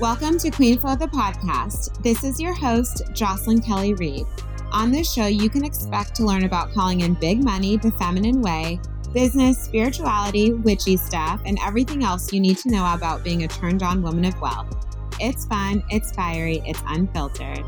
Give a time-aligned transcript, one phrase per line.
[0.00, 2.00] Welcome to Queen Flow the podcast.
[2.04, 4.26] This is your host, Jocelyn Kelly Reid.
[4.70, 8.40] On this show, you can expect to learn about calling in big money the feminine
[8.40, 8.78] way,
[9.12, 13.82] business, spirituality, witchy stuff, and everything else you need to know about being a turned
[13.82, 14.72] on woman of wealth.
[15.18, 17.64] It's fun, it's fiery, it's unfiltered.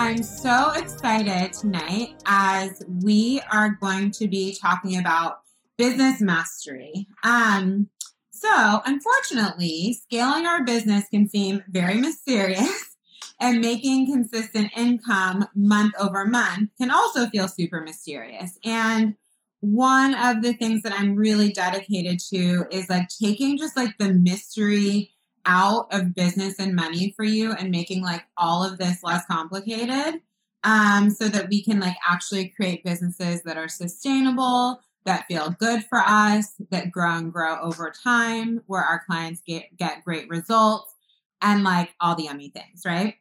[0.00, 5.40] I'm so excited tonight as we are going to be talking about
[5.76, 7.08] business mastery.
[7.24, 7.88] Um,
[8.30, 12.96] so, unfortunately, scaling our business can seem very mysterious,
[13.40, 18.56] and making consistent income month over month can also feel super mysterious.
[18.64, 19.16] And
[19.58, 24.14] one of the things that I'm really dedicated to is like taking just like the
[24.14, 25.10] mystery
[25.48, 30.20] out of business and money for you and making like all of this less complicated
[30.62, 35.82] um, so that we can like actually create businesses that are sustainable that feel good
[35.84, 40.94] for us that grow and grow over time where our clients get, get great results
[41.40, 43.14] and like all the yummy things right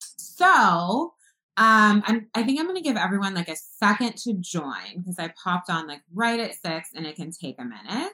[0.00, 1.12] so
[1.58, 5.18] um, I'm, I think I'm going to give everyone like a second to join because
[5.18, 8.12] I popped on like right at six and it can take a minute.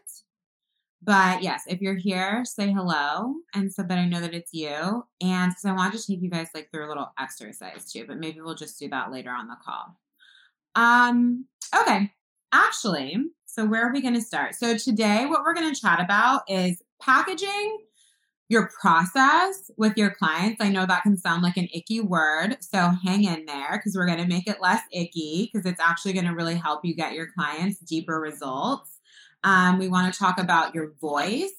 [1.04, 5.04] But yes, if you're here, say hello and so that I know that it's you.
[5.20, 8.18] And because I want to take you guys like through a little exercise too, but
[8.18, 9.98] maybe we'll just do that later on the call.
[10.74, 11.46] Um,
[11.78, 12.12] okay.
[12.52, 14.54] Actually, so where are we going to start?
[14.54, 17.78] So today, what we're going to chat about is packaging
[18.48, 20.62] your process with your clients.
[20.62, 24.06] I know that can sound like an icky word, so hang in there because we're
[24.06, 27.14] going to make it less icky because it's actually going to really help you get
[27.14, 28.93] your clients deeper results.
[29.44, 31.52] Um, we want to talk about your voice,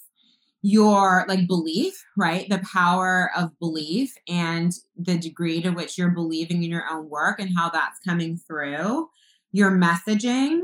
[0.62, 2.50] your like belief, right?
[2.50, 7.40] The power of belief and the degree to which you're believing in your own work
[7.40, 9.08] and how that's coming through,
[9.52, 10.62] your messaging,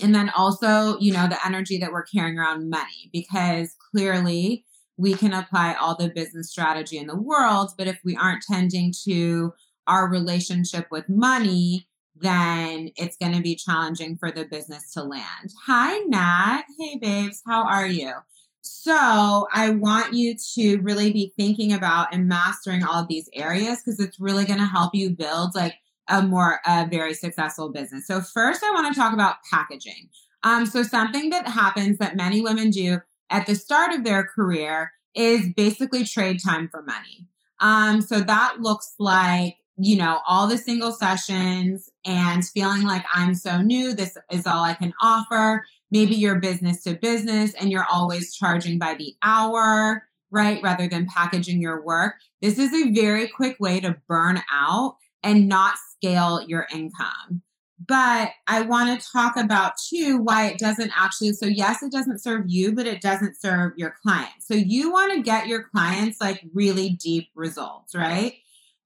[0.00, 4.64] and then also, you know, the energy that we're carrying around money because clearly
[4.96, 8.92] we can apply all the business strategy in the world, but if we aren't tending
[9.04, 9.52] to
[9.86, 11.86] our relationship with money,
[12.22, 15.52] then it's going to be challenging for the business to land.
[15.66, 16.62] Hi, Nat.
[16.78, 17.42] Hey, babes.
[17.46, 18.12] How are you?
[18.60, 23.80] So, I want you to really be thinking about and mastering all of these areas
[23.84, 25.74] because it's really going to help you build like
[26.08, 28.06] a more, a very successful business.
[28.06, 30.10] So, first, I want to talk about packaging.
[30.44, 33.00] Um, so, something that happens that many women do
[33.30, 37.26] at the start of their career is basically trade time for money.
[37.58, 43.34] Um, so, that looks like you know, all the single sessions and feeling like I'm
[43.34, 45.64] so new, this is all I can offer.
[45.90, 50.62] Maybe you're business to business and you're always charging by the hour, right?
[50.62, 52.14] Rather than packaging your work.
[52.40, 57.42] This is a very quick way to burn out and not scale your income.
[57.84, 61.32] But I want to talk about too why it doesn't actually.
[61.32, 64.46] So, yes, it doesn't serve you, but it doesn't serve your clients.
[64.46, 68.34] So, you want to get your clients like really deep results, right?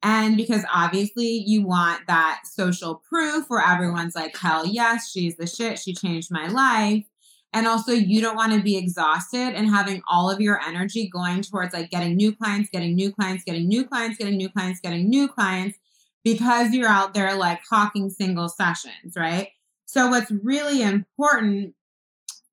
[0.06, 5.48] And because obviously you want that social proof where everyone's like, hell yes, she's the
[5.48, 5.80] shit.
[5.80, 7.04] She changed my life.
[7.52, 11.42] And also, you don't want to be exhausted and having all of your energy going
[11.42, 15.08] towards like getting new clients, getting new clients, getting new clients, getting new clients, getting
[15.08, 15.76] new clients
[16.22, 19.48] because you're out there like hawking single sessions, right?
[19.86, 21.74] So, what's really important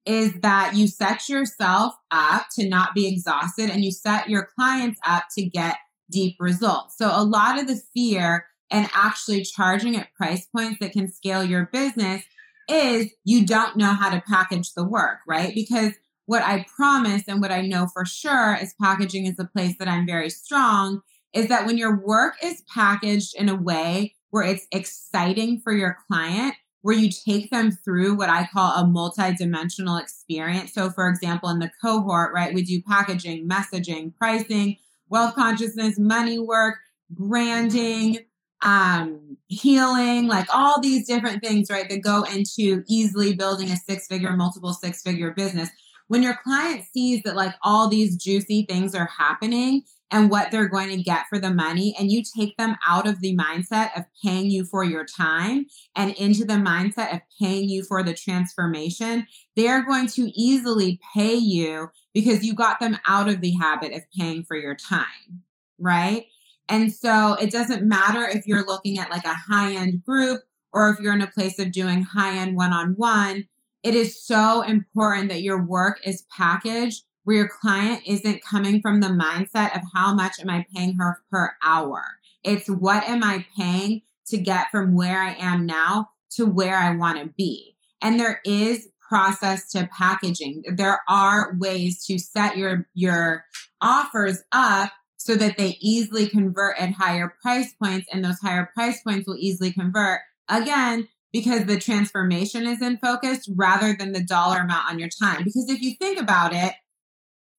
[0.07, 4.99] is that you set yourself up to not be exhausted and you set your clients
[5.05, 5.75] up to get
[6.13, 6.97] deep results.
[6.97, 11.43] So a lot of the fear and actually charging at price points that can scale
[11.43, 12.23] your business
[12.69, 15.53] is you don't know how to package the work, right?
[15.53, 15.93] Because
[16.25, 19.87] what I promise and what I know for sure is packaging is a place that
[19.87, 21.01] I'm very strong
[21.33, 25.97] is that when your work is packaged in a way where it's exciting for your
[26.07, 30.73] client, where you take them through what I call a multi-dimensional experience.
[30.73, 34.77] So for example, in the cohort, right, we do packaging, messaging, pricing,
[35.13, 36.79] wealth consciousness, money work,
[37.11, 38.17] branding,
[38.63, 44.07] um, healing, like all these different things, right, that go into easily building a six
[44.07, 45.69] figure, multiple six figure business.
[46.07, 49.83] When your client sees that like all these juicy things are happening
[50.13, 53.19] and what they're going to get for the money, and you take them out of
[53.19, 55.65] the mindset of paying you for your time
[55.95, 59.25] and into the mindset of paying you for the transformation,
[59.55, 64.03] they're going to easily pay you because you got them out of the habit of
[64.15, 65.41] paying for your time,
[65.79, 66.27] right?
[66.69, 70.89] And so it doesn't matter if you're looking at like a high end group or
[70.89, 73.47] if you're in a place of doing high end one on one.
[73.81, 78.99] It is so important that your work is packaged where your client isn't coming from
[78.99, 82.03] the mindset of how much am I paying her per hour.
[82.43, 86.95] It's what am I paying to get from where I am now to where I
[86.95, 87.75] want to be.
[88.01, 90.63] And there is process to packaging.
[90.75, 93.45] There are ways to set your your
[93.81, 99.01] offers up so that they easily convert at higher price points and those higher price
[99.01, 104.59] points will easily convert again because the transformation is in focus rather than the dollar
[104.59, 106.73] amount on your time because if you think about it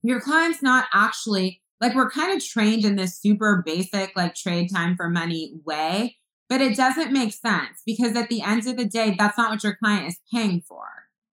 [0.05, 4.69] your client's not actually like we're kind of trained in this super basic like trade
[4.73, 6.17] time for money way
[6.49, 9.65] but it doesn't make sense because at the end of the day that's not what
[9.65, 10.87] your client is paying for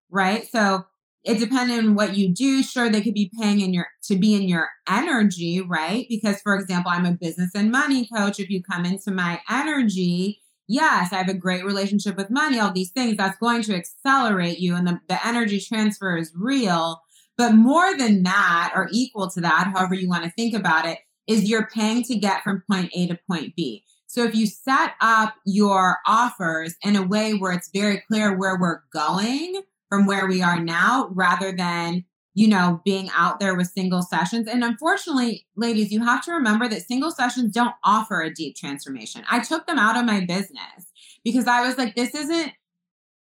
[0.09, 0.85] right so
[1.23, 2.63] it depends on what you do.
[2.63, 6.07] Sure, they could be paying in your to be in your energy, right?
[6.09, 8.39] Because for example, I'm a business and money coach.
[8.39, 12.71] If you come into my energy, yes, I have a great relationship with money, all
[12.71, 17.01] these things, that's going to accelerate you and the, the energy transfer is real.
[17.41, 20.99] But more than that, or equal to that, however you want to think about it,
[21.25, 23.83] is you're paying to get from point A to point B.
[24.05, 28.59] So if you set up your offers in a way where it's very clear where
[28.59, 29.59] we're going,
[29.89, 32.05] from where we are now rather than
[32.35, 36.69] you know being out there with single sessions and unfortunately ladies you have to remember
[36.69, 40.87] that single sessions don't offer a deep transformation i took them out of my business
[41.25, 42.53] because i was like this isn't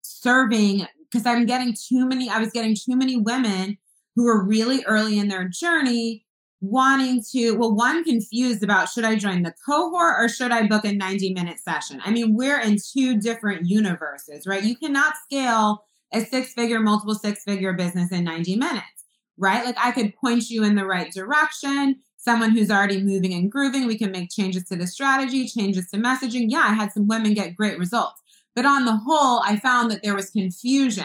[0.00, 3.76] serving because i'm getting too many i was getting too many women
[4.14, 6.24] who were really early in their journey
[6.60, 10.84] wanting to well one confused about should i join the cohort or should i book
[10.84, 15.84] a 90 minute session i mean we're in two different universes right you cannot scale
[16.14, 19.04] a six figure, multiple six figure business in 90 minutes,
[19.36, 19.64] right?
[19.64, 21.96] Like I could point you in the right direction.
[22.16, 25.98] Someone who's already moving and grooving, we can make changes to the strategy, changes to
[25.98, 26.46] messaging.
[26.48, 28.22] Yeah, I had some women get great results.
[28.54, 31.04] But on the whole, I found that there was confusion.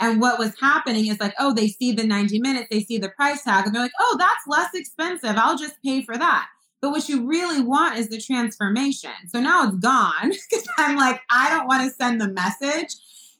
[0.00, 3.08] And what was happening is like, oh, they see the 90 minutes, they see the
[3.08, 5.36] price tag, and they're like, oh, that's less expensive.
[5.36, 6.46] I'll just pay for that.
[6.80, 9.10] But what you really want is the transformation.
[9.28, 12.94] So now it's gone because I'm like, I don't want to send the message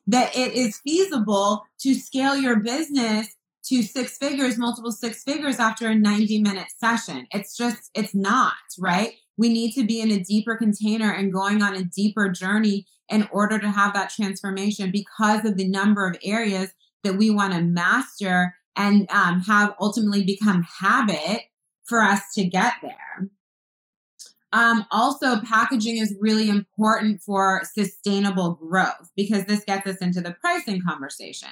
[0.09, 3.29] that it is feasible to scale your business
[3.67, 7.27] to six figures, multiple six figures after a 90 minute session.
[7.33, 9.13] It's just, it's not, right?
[9.37, 13.29] We need to be in a deeper container and going on a deeper journey in
[13.33, 16.71] order to have that transformation because of the number of areas
[17.05, 21.43] that we want to master and um, have ultimately become habit
[21.85, 23.29] for us to get there.
[24.53, 30.37] Um, also, packaging is really important for sustainable growth because this gets us into the
[30.41, 31.49] pricing conversation.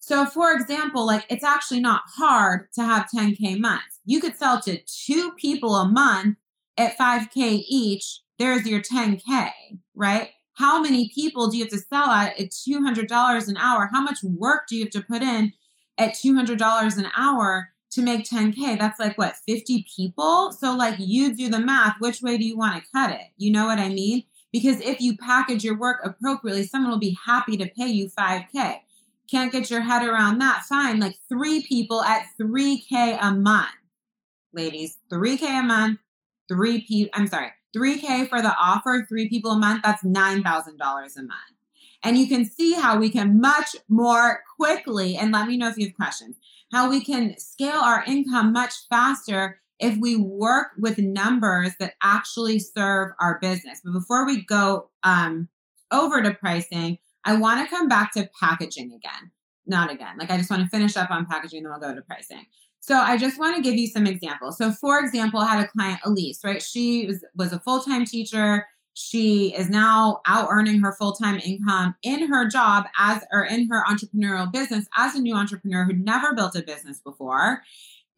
[0.00, 4.00] So, for example, like it's actually not hard to have 10K months.
[4.04, 6.36] You could sell to two people a month
[6.76, 8.20] at 5K each.
[8.38, 9.50] There's your 10K,
[9.94, 10.30] right?
[10.54, 13.90] How many people do you have to sell at at $200 an hour?
[13.92, 15.52] How much work do you have to put in
[15.98, 20.52] at $200 an hour to make 10K, that's like what, 50 people?
[20.52, 21.96] So, like, you do the math.
[21.98, 23.26] Which way do you want to cut it?
[23.36, 24.24] You know what I mean?
[24.52, 28.80] Because if you package your work appropriately, someone will be happy to pay you 5K.
[29.28, 30.64] Can't get your head around that?
[30.68, 31.00] Fine.
[31.00, 33.70] Like, three people at 3K a month.
[34.52, 35.98] Ladies, 3K a month,
[36.48, 41.22] three people, I'm sorry, 3K for the offer, three people a month, that's $9,000 a
[41.22, 41.30] month.
[42.02, 45.78] And you can see how we can much more quickly, and let me know if
[45.78, 46.36] you have questions
[46.74, 52.58] how we can scale our income much faster if we work with numbers that actually
[52.58, 53.80] serve our business.
[53.84, 55.48] But before we go um,
[55.92, 59.30] over to pricing, I want to come back to packaging again.
[59.66, 60.18] Not again.
[60.18, 62.44] Like I just want to finish up on packaging, then we'll go to pricing.
[62.86, 64.58] So I just want to give you some examples.
[64.58, 66.62] So for example, I had a client, Elise, right?
[66.62, 68.66] She was, was a full-time teacher.
[68.92, 73.68] She is now out earning her full time income in her job as or in
[73.70, 77.62] her entrepreneurial business as a new entrepreneur who'd never built a business before.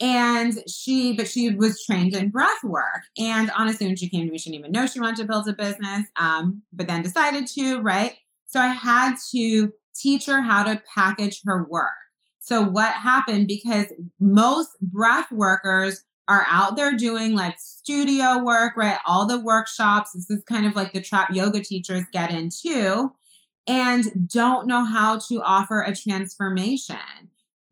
[0.00, 3.02] And she, but she was trained in breath work.
[3.16, 5.48] And honestly, when she came to me, she didn't even know she wanted to build
[5.48, 8.14] a business, um, but then decided to, right?
[8.48, 11.92] So I had to teach her how to package her work.
[12.46, 13.86] So what happened because
[14.20, 18.98] most breath workers are out there doing like studio work, right?
[19.04, 20.12] All the workshops.
[20.12, 23.10] This is kind of like the trap yoga teachers get into
[23.66, 26.96] and don't know how to offer a transformation.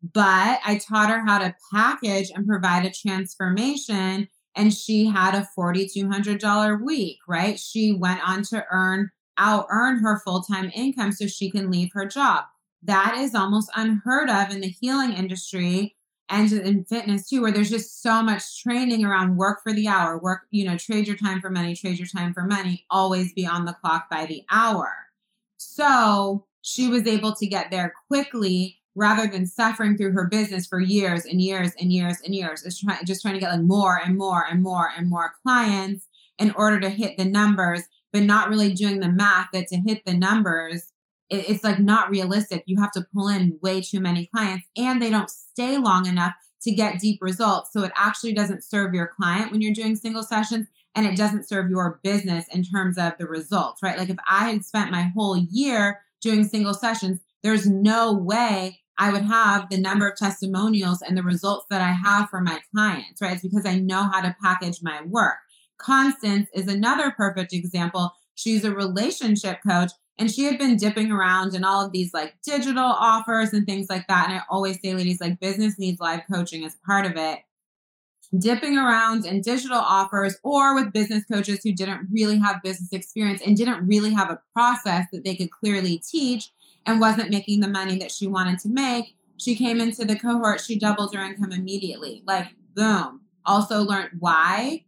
[0.03, 4.27] But I taught her how to package and provide a transformation.
[4.57, 7.57] And she had a $4,200 week, right?
[7.57, 11.91] She went on to earn, out earn her full time income so she can leave
[11.93, 12.43] her job.
[12.85, 15.95] That is almost unheard of in the healing industry
[16.29, 20.19] and in fitness too, where there's just so much training around work for the hour,
[20.19, 23.45] work, you know, trade your time for money, trade your time for money, always be
[23.45, 24.93] on the clock by the hour.
[25.57, 30.79] So she was able to get there quickly rather than suffering through her business for
[30.79, 32.63] years and years and years and years.
[32.65, 36.07] It's try, just trying to get like more and more and more and more clients
[36.37, 37.81] in order to hit the numbers,
[38.13, 40.91] but not really doing the math that to hit the numbers
[41.29, 42.63] it, it's like not realistic.
[42.65, 46.33] You have to pull in way too many clients and they don't stay long enough
[46.63, 47.71] to get deep results.
[47.71, 51.47] So it actually doesn't serve your client when you're doing single sessions and it doesn't
[51.47, 53.97] serve your business in terms of the results, right?
[53.97, 59.11] Like if I had spent my whole year doing single sessions, there's no way I
[59.11, 63.21] would have the number of testimonials and the results that I have for my clients,
[63.21, 63.33] right?
[63.33, 65.35] It's because I know how to package my work.
[65.77, 68.13] Constance is another perfect example.
[68.35, 72.35] She's a relationship coach and she had been dipping around in all of these like
[72.41, 74.29] digital offers and things like that.
[74.29, 77.39] And I always say, ladies, like business needs live coaching as part of it.
[78.37, 83.41] Dipping around in digital offers or with business coaches who didn't really have business experience
[83.45, 86.51] and didn't really have a process that they could clearly teach
[86.85, 89.15] and wasn't making the money that she wanted to make.
[89.37, 92.23] She came into the cohort, she doubled her income immediately.
[92.25, 93.21] Like, boom.
[93.45, 94.85] Also learned why.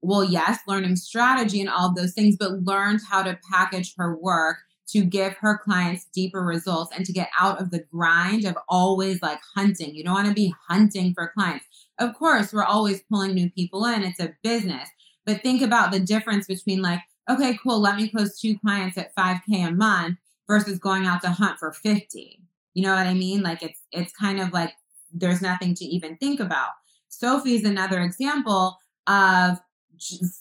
[0.00, 4.16] Well, yes, learning strategy and all of those things, but learned how to package her
[4.16, 4.58] work
[4.88, 9.20] to give her clients deeper results and to get out of the grind of always
[9.22, 9.94] like hunting.
[9.94, 11.66] You don't want to be hunting for clients.
[11.98, 14.02] Of course, we're always pulling new people in.
[14.02, 14.88] It's a business.
[15.26, 19.14] But think about the difference between like, okay, cool, let me close two clients at
[19.14, 20.16] 5K a month
[20.46, 22.40] versus going out to hunt for 50.
[22.72, 23.42] You know what I mean?
[23.42, 24.72] Like it's it's kind of like
[25.12, 26.70] there's nothing to even think about.
[27.08, 29.58] Sophie is another example of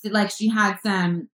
[0.05, 1.29] like she had some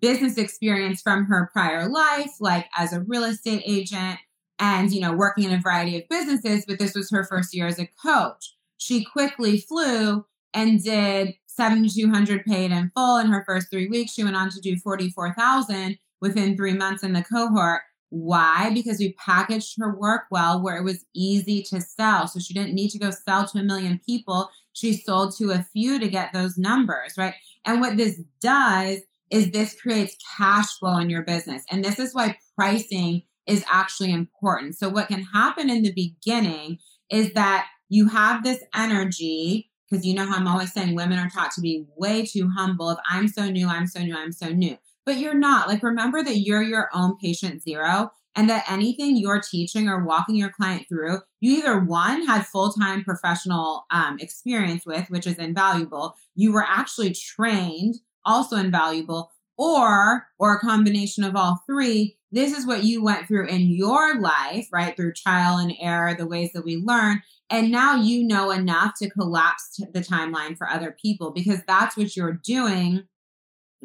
[0.00, 4.18] business experience from her prior life, like as a real estate agent
[4.58, 7.66] and, you know, working in a variety of businesses, but this was her first year
[7.66, 8.54] as a coach.
[8.78, 10.24] She quickly flew
[10.54, 14.12] and did 7,200 paid in full in her first three weeks.
[14.12, 17.82] She went on to do 44,000 within three months in the cohort.
[18.10, 18.70] Why?
[18.74, 22.28] Because we packaged her work well where it was easy to sell.
[22.28, 24.50] So she didn't need to go sell to a million people.
[24.74, 27.34] She sold to a few to get those numbers, right?
[27.64, 29.00] And what this does
[29.32, 31.64] is this creates cash flow in your business.
[31.70, 34.76] And this is why pricing is actually important.
[34.76, 36.78] So what can happen in the beginning
[37.10, 41.28] is that you have this energy because you know how I'm always saying women are
[41.28, 42.90] taught to be way too humble.
[42.90, 44.78] If I'm so new, I'm so new, I'm so new.
[45.04, 45.66] But you're not.
[45.66, 50.36] Like remember that you're your own patient zero and that anything you're teaching or walking
[50.36, 56.14] your client through, you either one had full-time professional um, experience with, which is invaluable.
[56.34, 62.66] You were actually trained also invaluable or or a combination of all three this is
[62.66, 66.64] what you went through in your life right through trial and error the ways that
[66.64, 71.60] we learn and now you know enough to collapse the timeline for other people because
[71.66, 73.04] that's what you're doing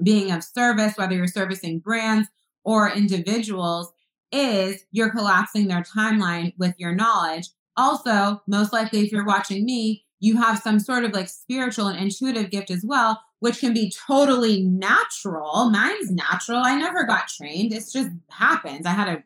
[0.02, 2.30] being of service whether you're servicing brands
[2.64, 3.92] or individuals
[4.32, 7.50] is you're collapsing their timeline with your knowledge.
[7.76, 12.00] Also most likely if you're watching me you have some sort of like spiritual and
[12.00, 15.70] intuitive gift as well which can be totally natural.
[15.70, 16.62] Mine's natural.
[16.64, 17.74] I never got trained.
[17.74, 18.86] It just happens.
[18.86, 19.24] I had a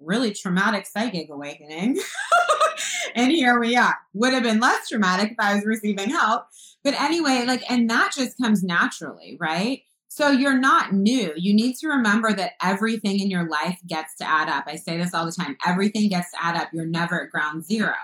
[0.00, 1.98] really traumatic psychic awakening.
[3.14, 3.96] and here we are.
[4.14, 6.46] Would have been less traumatic if I was receiving help.
[6.84, 9.82] But anyway, like, and that just comes naturally, right?
[10.08, 11.32] So you're not new.
[11.36, 14.64] You need to remember that everything in your life gets to add up.
[14.66, 16.68] I say this all the time everything gets to add up.
[16.72, 17.94] You're never at ground zero.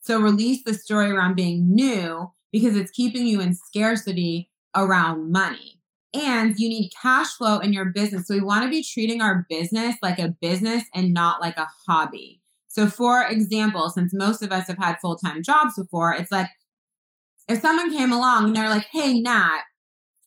[0.00, 5.80] So release the story around being new because it's keeping you in scarcity around money.
[6.14, 8.26] And you need cash flow in your business.
[8.26, 11.68] So we want to be treating our business like a business and not like a
[11.86, 12.40] hobby.
[12.66, 16.48] So, for example, since most of us have had full time jobs before, it's like
[17.48, 19.62] if someone came along and they're like, hey, Nat,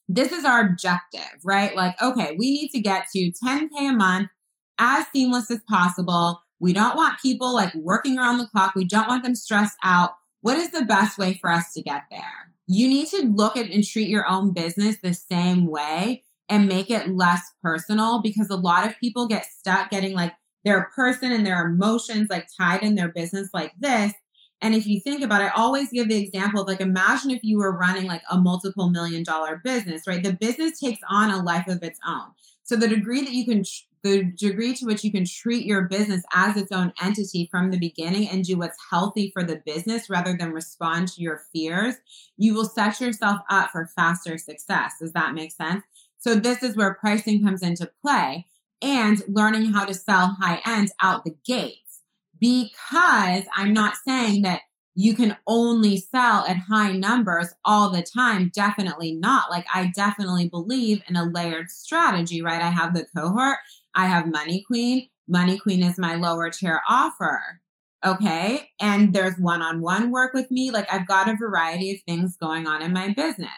[0.08, 1.76] this is our objective, right?
[1.76, 4.30] Like, okay, we need to get to 10K a month
[4.78, 6.42] as seamless as possible.
[6.60, 8.76] We don't want people like working around the clock.
[8.76, 10.12] We don't want them stressed out.
[10.42, 12.50] What is the best way for us to get there?
[12.72, 16.90] You need to look at and treat your own business the same way and make
[16.90, 21.46] it less personal because a lot of people get stuck getting like their person and
[21.46, 24.13] their emotions like tied in their business like this.
[24.62, 27.44] And if you think about it, I always give the example of like imagine if
[27.44, 30.24] you were running like a multiple million dollar business, right?
[30.24, 32.28] The business takes on a life of its own.
[32.63, 33.66] So the degree that you can
[34.03, 37.79] the degree to which you can treat your business as its own entity from the
[37.79, 41.96] beginning and do what's healthy for the business rather than respond to your fears,
[42.38, 44.93] you will set yourself up for faster success.
[45.00, 45.84] Does that make sense?
[46.17, 48.46] So, this is where pricing comes into play
[48.81, 52.01] and learning how to sell high end out the gates.
[52.39, 54.62] Because I'm not saying that
[54.96, 58.51] you can only sell at high numbers all the time.
[58.53, 59.50] Definitely not.
[59.50, 62.62] Like, I definitely believe in a layered strategy, right?
[62.62, 63.58] I have the cohort
[63.96, 65.10] I have Money Queen.
[65.28, 67.62] Money Queen is my lower tier offer.
[68.06, 68.70] Okay.
[68.80, 70.72] And there's one on one work with me.
[70.72, 73.50] Like I've got a variety of things going on in my business.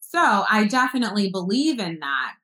[0.00, 2.34] So I definitely believe in that.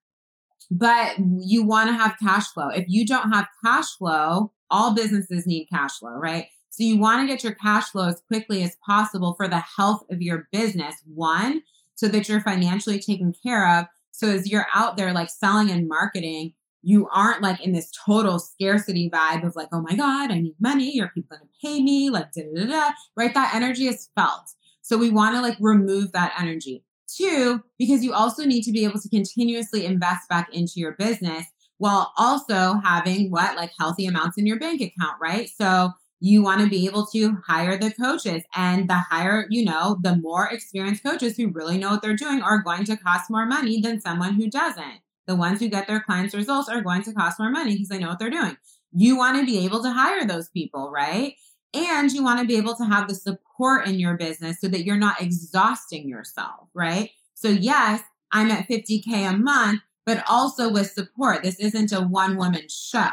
[0.70, 2.68] but you want to have cash flow.
[2.68, 6.46] If you don't have cash flow, all businesses need cash flow, right?
[6.70, 10.02] So you want to get your cash flow as quickly as possible for the health
[10.10, 10.96] of your business.
[11.06, 11.62] One,
[11.94, 13.86] so that you're financially taken care of.
[14.10, 16.54] So as you're out there like selling and marketing,
[16.86, 20.54] you aren't like in this total scarcity vibe of like, oh my God, I need
[20.60, 21.00] money.
[21.00, 22.10] Are people going to pay me?
[22.10, 23.34] Like, da, da, da, right?
[23.34, 24.52] That energy is felt.
[24.82, 26.84] So we want to like remove that energy.
[27.12, 31.46] Two, because you also need to be able to continuously invest back into your business
[31.78, 35.50] while also having what like healthy amounts in your bank account, right?
[35.60, 35.90] So
[36.20, 40.14] you want to be able to hire the coaches and the higher, you know, the
[40.14, 43.80] more experienced coaches who really know what they're doing are going to cost more money
[43.80, 45.00] than someone who doesn't.
[45.26, 47.98] The ones who get their clients results are going to cost more money because they
[47.98, 48.56] know what they're doing.
[48.92, 51.34] You want to be able to hire those people, right?
[51.74, 54.84] And you want to be able to have the support in your business so that
[54.84, 57.10] you're not exhausting yourself, right?
[57.34, 58.02] So, yes,
[58.32, 61.42] I'm at 50K a month, but also with support.
[61.42, 63.10] This isn't a one woman show.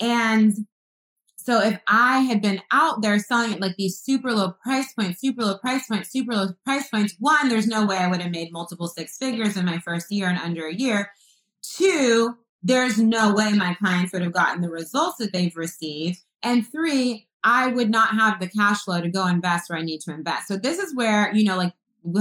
[0.00, 0.66] And
[1.50, 5.20] so if I had been out there selling at like these super low price points,
[5.20, 8.30] super low price points, super low price points, one, there's no way I would have
[8.30, 11.10] made multiple six figures in my first year and under a year.
[11.62, 16.20] Two, there's no way my clients would have gotten the results that they've received.
[16.40, 20.02] And three, I would not have the cash flow to go invest where I need
[20.02, 20.46] to invest.
[20.46, 21.72] So this is where, you know, like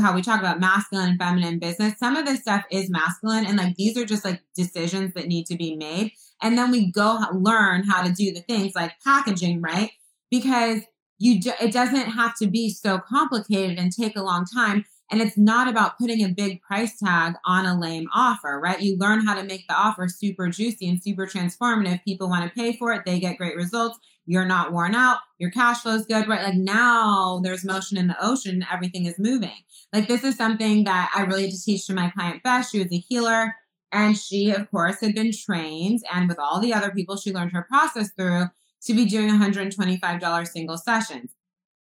[0.01, 3.57] how we talk about masculine and feminine business, some of this stuff is masculine and
[3.57, 6.11] like these are just like decisions that need to be made.
[6.41, 9.91] And then we go learn how to do the things like packaging, right?
[10.31, 10.81] Because
[11.17, 14.85] you do, it doesn't have to be so complicated and take a long time.
[15.11, 18.79] And it's not about putting a big price tag on a lame offer, right?
[18.79, 22.03] You learn how to make the offer super juicy and super transformative.
[22.03, 23.01] People want to pay for it.
[23.05, 23.97] They get great results.
[24.29, 25.17] You're not worn out.
[25.39, 26.43] Your cash flow is good, right?
[26.43, 28.63] Like now there's motion in the ocean.
[28.71, 29.63] Everything is moving.
[29.91, 32.69] Like this is something that I really had to teach to my client Beth.
[32.69, 33.55] She was a healer
[33.91, 37.53] and she, of course, had been trained and with all the other people she learned
[37.53, 38.45] her process through
[38.83, 41.31] to be doing $125 single sessions.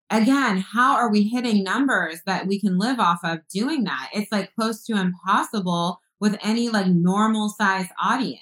[0.08, 4.10] Again, how are we hitting numbers that we can live off of doing that?
[4.14, 8.40] It's like close to impossible with any like normal size audience.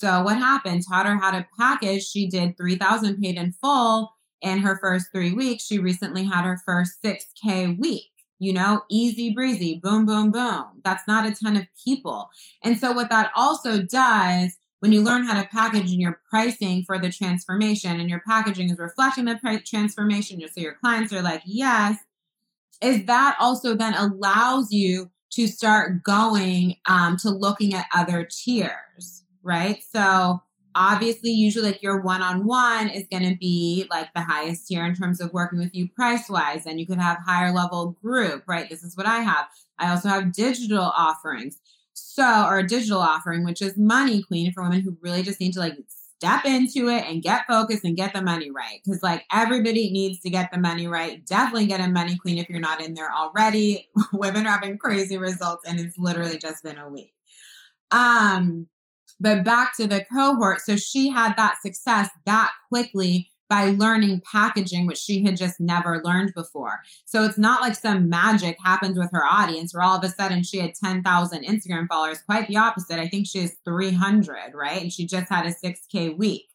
[0.00, 0.82] So what happened?
[0.88, 2.06] Taught her how to package.
[2.06, 5.66] She did 3000 paid in full in her first three weeks.
[5.66, 8.10] She recently had her first 6K week
[8.40, 10.64] you know, easy breezy, boom, boom, boom.
[10.82, 12.30] That's not a ton of people.
[12.64, 16.82] And so, what that also does when you learn how to package and your pricing
[16.84, 21.20] for the transformation and your packaging is reflecting the price transformation, so your clients are
[21.20, 21.98] like, yes,
[22.82, 29.19] is that also then allows you to start going um, to looking at other tiers,
[29.42, 29.82] right?
[29.92, 30.40] So,
[30.74, 35.20] obviously usually like your one-on-one is going to be like the highest tier in terms
[35.20, 38.68] of working with you price wise and you could have higher level group right?
[38.68, 39.46] This is what i have.
[39.78, 41.58] I also have digital offerings.
[41.94, 45.52] So or a digital offering which is money queen for women who really just need
[45.54, 48.80] to like step into it and get focused and get the money right.
[48.84, 51.24] Because like everybody needs to get the money right.
[51.26, 53.88] Definitely get a money queen if you're not in there already.
[54.12, 57.12] Women are having crazy results and it's literally just been a week.
[57.90, 58.68] Um
[59.20, 60.60] but back to the cohort.
[60.60, 66.00] So she had that success that quickly by learning packaging, which she had just never
[66.04, 66.78] learned before.
[67.04, 70.44] So it's not like some magic happened with her audience where all of a sudden
[70.44, 72.22] she had 10,000 Instagram followers.
[72.22, 73.00] Quite the opposite.
[73.00, 74.80] I think she has 300, right?
[74.80, 76.46] And she just had a 6K week.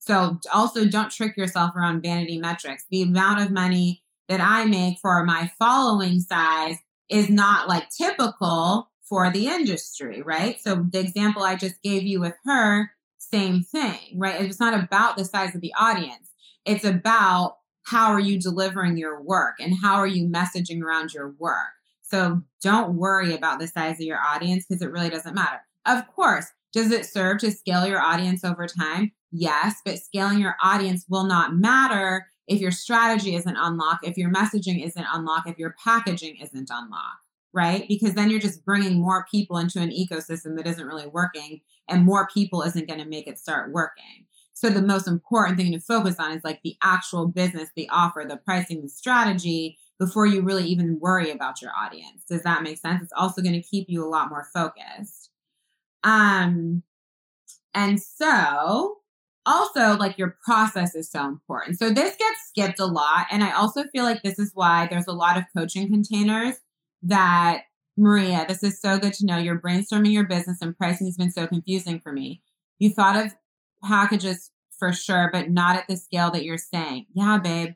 [0.00, 2.84] So also don't trick yourself around vanity metrics.
[2.90, 6.76] The amount of money that I make for my following size
[7.08, 10.58] is not like typical for the industry, right?
[10.62, 14.40] So the example I just gave you with her, same thing, right?
[14.40, 16.30] It's not about the size of the audience.
[16.64, 21.34] It's about how are you delivering your work and how are you messaging around your
[21.40, 21.72] work.
[22.02, 25.60] So don't worry about the size of your audience because it really doesn't matter.
[25.86, 29.10] Of course, does it serve to scale your audience over time?
[29.32, 34.30] Yes, but scaling your audience will not matter if your strategy isn't unlocked, if your
[34.30, 37.86] messaging isn't unlocked, if your packaging isn't unlocked right?
[37.88, 42.04] Because then you're just bringing more people into an ecosystem that isn't really working, and
[42.04, 44.26] more people isn't going to make it start working.
[44.60, 48.26] So the most important thing to focus on is like the actual business, the offer,
[48.28, 52.24] the pricing, the strategy before you really even worry about your audience.
[52.28, 53.02] Does that make sense?
[53.02, 55.30] It's also going to keep you a lot more focused.
[56.04, 56.82] Um
[57.74, 58.96] and so
[59.46, 61.78] also like your process is so important.
[61.78, 65.06] So this gets skipped a lot and I also feel like this is why there's
[65.06, 66.56] a lot of coaching containers
[67.02, 67.62] that
[67.96, 69.38] Maria, this is so good to know.
[69.38, 72.42] You're brainstorming your business and pricing has been so confusing for me.
[72.78, 73.34] You thought of
[73.84, 77.06] packages for sure, but not at the scale that you're saying.
[77.12, 77.74] Yeah, babe.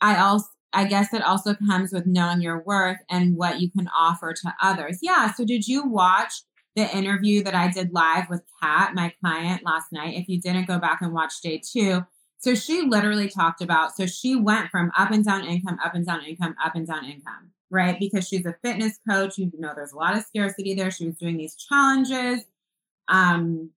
[0.00, 3.88] I also I guess it also comes with knowing your worth and what you can
[3.96, 4.98] offer to others.
[5.02, 5.32] Yeah.
[5.32, 6.32] So did you watch
[6.74, 10.16] the interview that I did live with Kat, my client, last night.
[10.16, 12.02] If you didn't go back and watch day two,
[12.38, 16.04] so she literally talked about, so she went from up and down income, up and
[16.04, 17.98] down income, up and down income, right?
[17.98, 19.36] Because she's a fitness coach.
[19.36, 20.90] You know, there's a lot of scarcity there.
[20.90, 22.44] She was doing these challenges.
[23.08, 23.70] Um,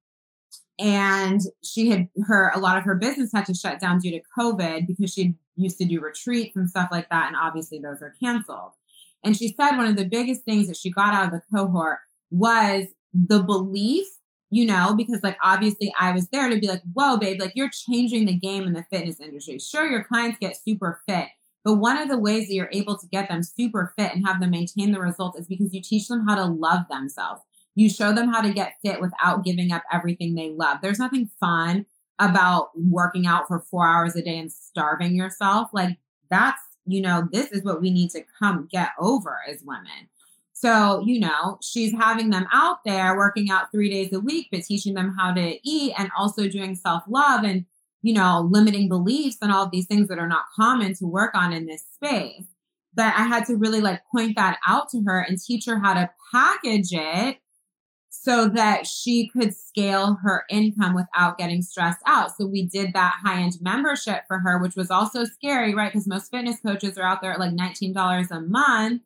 [0.79, 4.21] and she had her, a lot of her business had to shut down due to
[4.37, 7.27] COVID because she used to do retreats and stuff like that.
[7.27, 8.73] And obviously those are canceled.
[9.23, 11.97] And she said one of the biggest things that she got out of the cohort
[12.29, 14.05] was the belief,
[14.51, 17.71] you know, because like obviously I was there to be like, whoa, babe, like you're
[17.71, 19.57] changing the game in the fitness industry.
[19.57, 21.27] Sure, your clients get super fit,
[21.67, 24.39] but one of the ways that you're able to get them super fit and have
[24.39, 27.41] them maintain the results is because you teach them how to love themselves.
[27.75, 30.77] You show them how to get fit without giving up everything they love.
[30.81, 31.85] There's nothing fun
[32.19, 35.67] about working out for four hours a day and starving yourself.
[35.73, 35.97] Like
[36.31, 40.07] that's, you know, this is what we need to come get over as women.
[40.53, 44.63] So, you know, she's having them out there working out three days a week, but
[44.63, 47.65] teaching them how to eat and also doing self love and,
[48.01, 51.53] you know, limiting beliefs and all these things that are not common to work on
[51.53, 52.45] in this space.
[52.93, 55.93] But I had to really like point that out to her and teach her how
[55.93, 57.37] to package it
[58.09, 62.35] so that she could scale her income without getting stressed out.
[62.35, 65.91] So we did that high end membership for her, which was also scary, right?
[65.91, 69.01] Because most fitness coaches are out there at like $19 a month.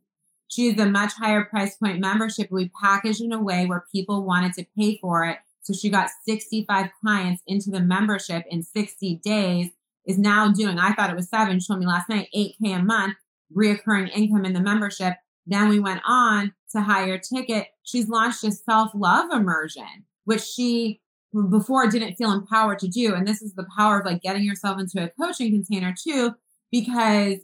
[0.47, 2.49] She's a much higher price point membership.
[2.51, 5.37] We packaged in a way where people wanted to pay for it.
[5.63, 9.69] So she got 65 clients into the membership in 60 days,
[10.05, 12.83] is now doing, I thought it was seven, she told me last night, 8K a
[12.83, 13.15] month,
[13.55, 15.13] reoccurring income in the membership.
[15.45, 17.67] Then we went on to higher ticket.
[17.83, 21.01] She's launched a self love immersion, which she
[21.49, 23.13] before didn't feel empowered to do.
[23.13, 26.35] And this is the power of like getting yourself into a coaching container too,
[26.71, 27.37] because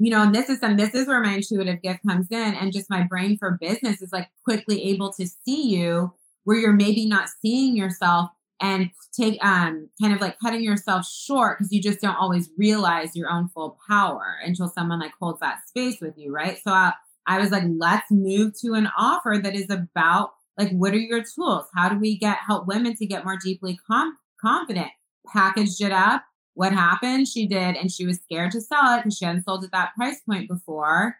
[0.00, 2.72] you know, and this is some this is where my intuitive gift comes in, and
[2.72, 6.12] just my brain for business is like quickly able to see you
[6.48, 11.58] where you're maybe not seeing yourself and take um kind of like cutting yourself short
[11.58, 15.58] because you just don't always realize your own full power until someone like holds that
[15.68, 16.58] space with you, right?
[16.64, 16.94] So I,
[17.26, 21.22] I was like, let's move to an offer that is about like what are your
[21.22, 21.66] tools?
[21.74, 24.88] How do we get help women to get more deeply com- confident?
[25.30, 26.24] Packaged it up.
[26.54, 27.28] What happened?
[27.28, 29.94] She did, and she was scared to sell it because she hadn't sold at that
[29.94, 31.16] price point before.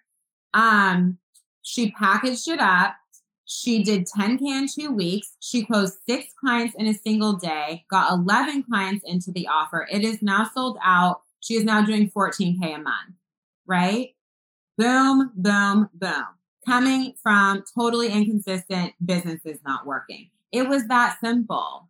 [0.55, 1.19] Um,
[1.61, 2.95] she packaged it up
[3.51, 5.33] she did 10K in two weeks.
[5.41, 9.89] She closed six clients in a single day, got 11 clients into the offer.
[9.91, 11.23] It is now sold out.
[11.41, 13.15] She is now doing 14K a month,
[13.67, 14.11] right?
[14.77, 16.25] Boom, boom, boom.
[16.67, 20.29] Coming from totally inconsistent businesses not working.
[20.53, 21.89] It was that simple.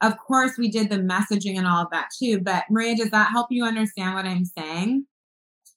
[0.00, 2.40] Of course, we did the messaging and all of that too.
[2.40, 5.04] But Maria, does that help you understand what I'm saying?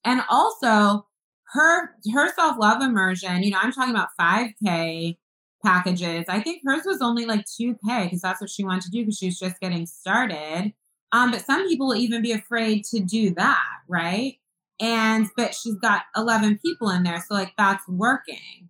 [0.06, 1.07] And also,
[1.54, 5.18] her her self love immersion, you know, I'm talking about 5K
[5.64, 6.26] packages.
[6.28, 9.18] I think hers was only like 2K because that's what she wanted to do because
[9.18, 10.74] she was just getting started.
[11.12, 14.36] Um, but some people will even be afraid to do that, right?
[14.80, 18.70] And but she's got 11 people in there, so like that's working.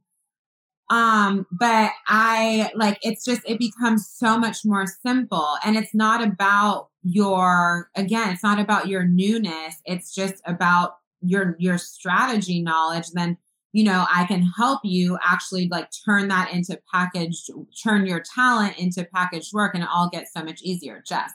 [0.90, 6.24] Um, but I like it's just it becomes so much more simple and it's not
[6.24, 13.10] about your again, it's not about your newness, it's just about your your strategy knowledge
[13.12, 13.38] then
[13.74, 17.50] you know i can help you actually like turn that into packaged
[17.84, 21.04] turn your talent into packaged work and it all gets so much easier.
[21.08, 21.32] Jess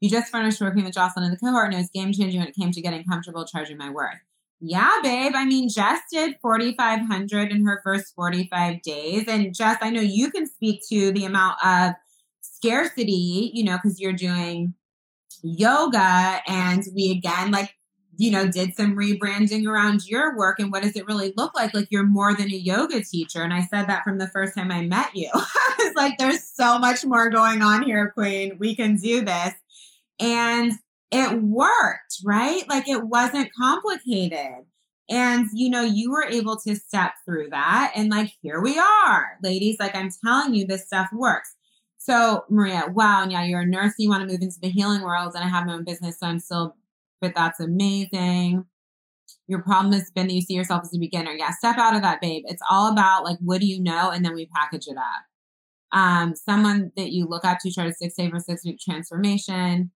[0.00, 2.48] you just finished working with jocelyn in the cohort and it was game changing when
[2.48, 4.18] it came to getting comfortable charging my worth.
[4.60, 9.90] Yeah babe i mean jess did 4500 in her first 45 days and jess i
[9.90, 11.92] know you can speak to the amount of
[12.40, 14.74] scarcity you know because you're doing
[15.42, 17.75] yoga and we again like
[18.18, 21.74] you know, did some rebranding around your work and what does it really look like?
[21.74, 23.42] Like you're more than a yoga teacher.
[23.42, 25.30] And I said that from the first time I met you.
[25.34, 28.56] I was like, there's so much more going on here, Queen.
[28.58, 29.54] We can do this.
[30.18, 30.72] And
[31.10, 32.68] it worked, right?
[32.68, 34.64] Like it wasn't complicated.
[35.08, 37.92] And, you know, you were able to step through that.
[37.94, 39.76] And like, here we are, ladies.
[39.78, 41.54] Like, I'm telling you, this stuff works.
[41.98, 43.22] So, Maria, wow.
[43.22, 43.94] And yeah, you're a nurse.
[43.98, 45.34] You want to move into the healing world.
[45.34, 46.18] And I have my own business.
[46.18, 46.76] So I'm still
[47.20, 48.64] but that's amazing.
[49.48, 51.32] Your problem has been that you see yourself as a beginner.
[51.32, 52.44] Yeah, step out of that, babe.
[52.46, 54.10] It's all about like, what do you know?
[54.10, 55.98] And then we package it up.
[55.98, 59.92] Um, someone that you look up to try to six day for six week transformation.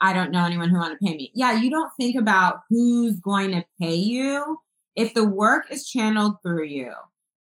[0.00, 1.32] I don't know anyone who want to pay me.
[1.34, 4.58] Yeah, you don't think about who's going to pay you.
[4.94, 6.92] If the work is channeled through you,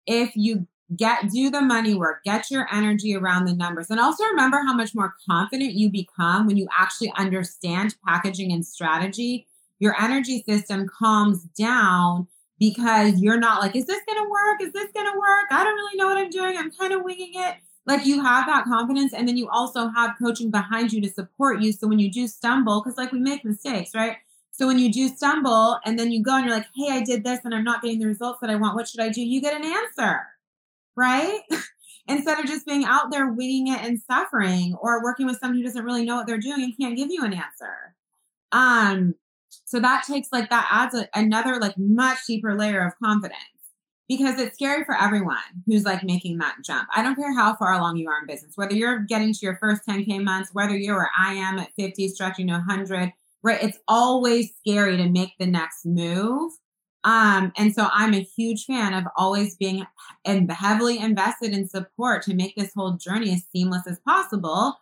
[0.06, 4.24] if you get do the money work get your energy around the numbers and also
[4.26, 9.48] remember how much more confident you become when you actually understand packaging and strategy
[9.80, 12.28] your energy system calms down
[12.60, 14.62] because you're not like, is this going to work?
[14.62, 15.48] Is this going to work?
[15.52, 16.58] I don't really know what I'm doing.
[16.58, 17.56] I'm kind of winging it.
[17.86, 19.14] Like you have that confidence.
[19.14, 21.74] And then you also have coaching behind you to support you.
[21.74, 24.18] So when you do stumble, because like we make mistakes, right?
[24.52, 27.26] So when you do stumble and then you go and you're like, hey, I did
[27.26, 28.76] this and I'm not getting the results that I want.
[28.76, 29.22] What should I do?
[29.22, 30.22] You get an answer,
[30.96, 31.40] right?
[32.08, 35.64] Instead of just being out there winging it and suffering or working with someone who
[35.64, 37.96] doesn't really know what they're doing and can't give you an answer.
[38.52, 39.16] Um,
[39.66, 43.40] so that takes like that adds a, another like much deeper layer of confidence
[44.08, 46.90] because it's scary for everyone who's like making that jump.
[46.94, 49.58] I don't care how far along you are in business, whether you're getting to your
[49.58, 53.64] first 10K months, whether you're where I am at 50, stretching to 100, right?
[53.64, 56.52] It's always scary to make the next move.
[57.04, 59.86] Um, and so I'm a huge fan of always being
[60.26, 64.78] and heavily invested in support to make this whole journey as seamless as possible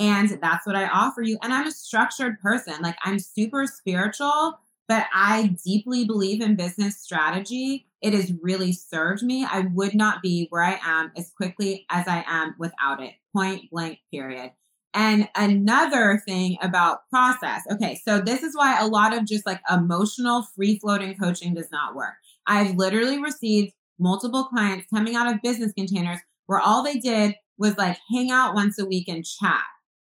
[0.00, 1.38] and that's what I offer you.
[1.42, 2.74] And I'm a structured person.
[2.80, 7.86] Like I'm super spiritual, but I deeply believe in business strategy.
[8.00, 9.44] It has really served me.
[9.44, 13.12] I would not be where I am as quickly as I am without it.
[13.36, 14.52] Point blank, period.
[14.92, 17.62] And another thing about process.
[17.70, 21.70] Okay, so this is why a lot of just like emotional free floating coaching does
[21.70, 22.14] not work.
[22.46, 27.76] I've literally received multiple clients coming out of business containers where all they did was
[27.78, 29.62] like hang out once a week and chat.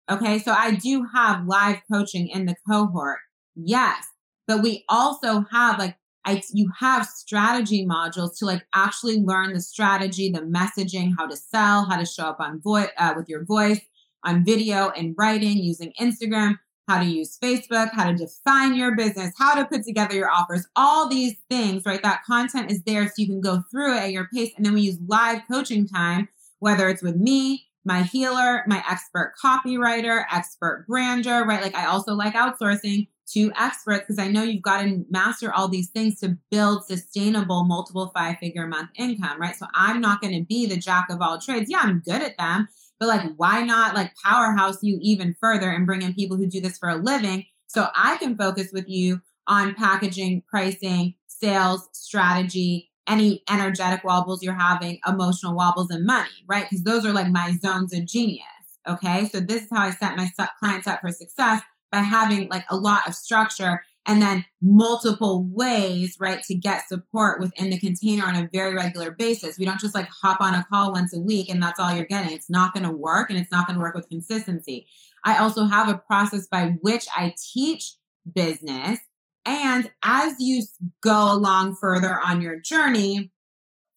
[0.10, 0.40] Okay.
[0.40, 3.20] So I do have live coaching in the cohort.
[3.56, 4.06] Yes.
[4.48, 9.62] But we also have like, I, you have strategy modules to like actually learn the
[9.62, 13.46] strategy, the messaging, how to sell, how to show up on voice, uh, with your
[13.46, 13.82] voice
[14.24, 19.34] on video and writing using Instagram, how to use Facebook, how to define your business,
[19.38, 22.02] how to put together your offers, all these things, right?
[22.04, 24.52] That content is there so you can go through it at your pace.
[24.58, 26.28] And then we use live coaching time,
[26.60, 31.62] whether it's with me, my healer, my expert copywriter, expert brander, right?
[31.62, 35.68] Like I also like outsourcing to experts because I know you've got to master all
[35.68, 39.56] these things to build sustainable multiple five figure month income, right?
[39.56, 41.70] So I'm not going to be the jack of all trades.
[41.70, 42.68] Yeah, I'm good at them,
[43.02, 46.62] but like, why not like powerhouse you even further and bring in people who do
[46.62, 52.92] this for a living so I can focus with you on packaging, pricing, sales, strategy,
[53.08, 56.68] any energetic wobbles you're having, emotional wobbles, and money, right?
[56.70, 58.46] Because those are like my zones of genius.
[58.88, 59.28] Okay.
[59.30, 62.78] So this is how I set my clients up for success by having like a
[62.78, 68.36] lot of structure and then multiple ways, right, to get support within the container on
[68.36, 69.60] a very regular basis.
[69.60, 72.06] We don't just like hop on a call once a week and that's all you're
[72.06, 72.32] getting.
[72.32, 74.88] It's not going to work and it's not going to work with consistency.
[75.24, 77.94] I also have a process by which I teach
[78.34, 79.00] business
[79.46, 80.64] and as you
[81.02, 83.32] go along further on your journey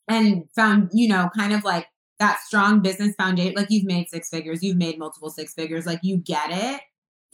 [0.09, 1.87] and found, you know, kind of like
[2.19, 6.01] that strong business foundation, like you've made six figures, you've made multiple six figures, like
[6.03, 6.81] you get it,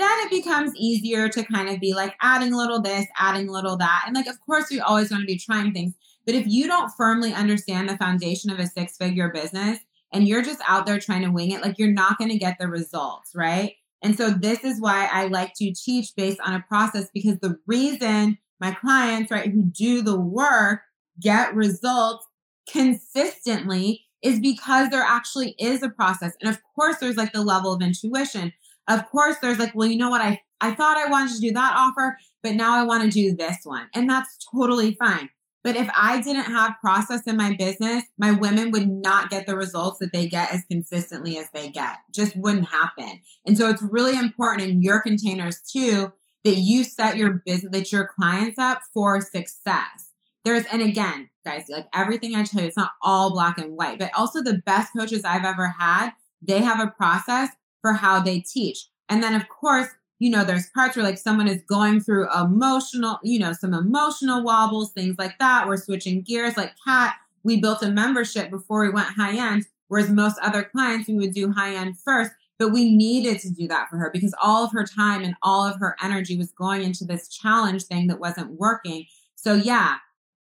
[0.01, 3.53] then it becomes easier to kind of be like adding a little this, adding a
[3.53, 4.05] little that.
[4.07, 5.95] And like, of course, we always want to be trying things.
[6.27, 9.79] But if you don't firmly understand the foundation of a six figure business
[10.13, 12.57] and you're just out there trying to wing it, like you're not going to get
[12.59, 13.75] the results, right?
[14.03, 17.59] And so this is why I like to teach based on a process because the
[17.67, 20.81] reason my clients, right, who do the work
[21.21, 22.27] get results
[22.71, 26.35] consistently is because there actually is a process.
[26.41, 28.53] And of course, there's like the level of intuition.
[28.90, 30.20] Of course, there's like, well, you know what?
[30.20, 33.37] I, I thought I wanted to do that offer, but now I want to do
[33.37, 33.88] this one.
[33.94, 35.31] And that's totally fine.
[35.62, 39.57] But if I didn't have process in my business, my women would not get the
[39.57, 41.98] results that they get as consistently as they get.
[42.12, 43.20] Just wouldn't happen.
[43.46, 46.12] And so it's really important in your containers too
[46.44, 50.11] that you set your business, that your clients up for success.
[50.44, 53.98] There's, and again, guys, like everything I tell you, it's not all black and white,
[53.98, 57.50] but also the best coaches I've ever had, they have a process
[57.81, 58.87] for how they teach.
[59.09, 59.88] And then of course,
[60.21, 64.45] you know, there's parts where like someone is going through emotional, you know, some emotional
[64.45, 65.66] wobbles, things like that.
[65.66, 66.57] We're switching gears.
[66.57, 71.09] Like Kat, we built a membership before we went high end, whereas most other clients
[71.09, 72.33] we would do high end first.
[72.59, 75.64] But we needed to do that for her because all of her time and all
[75.64, 79.07] of her energy was going into this challenge thing that wasn't working.
[79.35, 79.97] So yeah,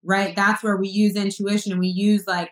[0.03, 0.35] right.
[0.35, 2.51] That's where we use intuition and we use like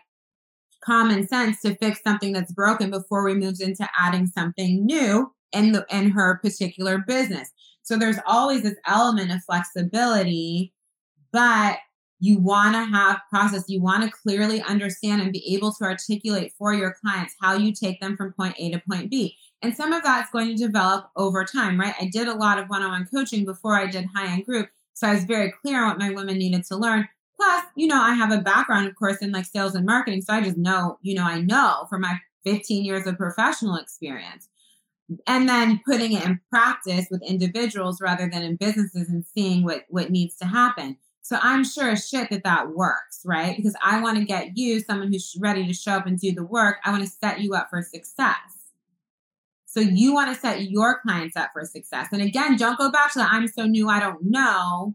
[0.84, 5.72] common sense to fix something that's broken before we moved into adding something new in
[5.72, 7.50] the in her particular business.
[7.82, 10.72] So there's always this element of flexibility,
[11.32, 11.78] but
[12.20, 13.64] you want to have process.
[13.68, 17.72] You want to clearly understand and be able to articulate for your clients how you
[17.72, 19.36] take them from point A to point B.
[19.60, 21.94] And some of that's going to develop over time, right?
[22.00, 24.68] I did a lot of one-on-one coaching before I did high-end group.
[24.94, 27.08] So I was very clear on what my women needed to learn.
[27.36, 30.22] Plus, you know, I have a background, of course, in like sales and marketing.
[30.22, 34.48] So I just know, you know, I know from my 15 years of professional experience
[35.26, 39.84] and then putting it in practice with individuals rather than in businesses and seeing what
[39.88, 43.56] what needs to happen So I'm sure as shit that that works, right?
[43.56, 46.44] Because I want to get you, someone who's ready to show up and do the
[46.44, 48.72] work, I want to set you up for success.
[49.66, 52.08] So you want to set your clients up for success.
[52.12, 54.94] And again, don't go back to the I'm so new, I don't know,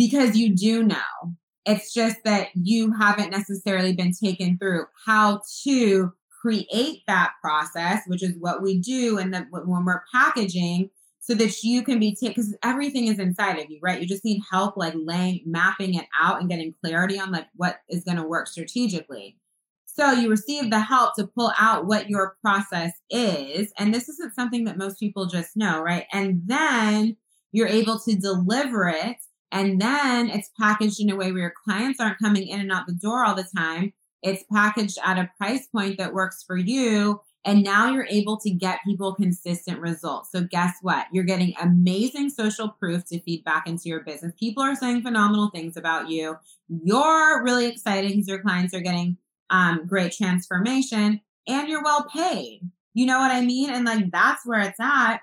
[0.00, 1.34] because you do know.
[1.66, 8.22] It's just that you haven't necessarily been taken through how to create that process, which
[8.22, 12.56] is what we do and when we're packaging so that you can be taken because
[12.62, 14.00] everything is inside of you, right?
[14.00, 17.80] You just need help like laying mapping it out and getting clarity on like what
[17.90, 19.36] is going to work strategically.
[19.84, 24.34] So you receive the help to pull out what your process is, and this isn't
[24.34, 26.06] something that most people just know, right?
[26.10, 27.18] And then
[27.52, 29.16] you're able to deliver it
[29.52, 32.86] and then it's packaged in a way where your clients aren't coming in and out
[32.86, 33.92] the door all the time.
[34.22, 38.50] It's packaged at a price point that works for you and now you're able to
[38.50, 40.30] get people consistent results.
[40.30, 41.06] So, guess what?
[41.10, 44.34] You're getting amazing social proof to feed back into your business.
[44.38, 46.36] People are saying phenomenal things about you.
[46.68, 49.16] You're really excited because your clients are getting
[49.48, 52.60] um, great transformation and you're well paid.
[52.92, 53.70] You know what I mean?
[53.70, 55.20] And like that's where it's at.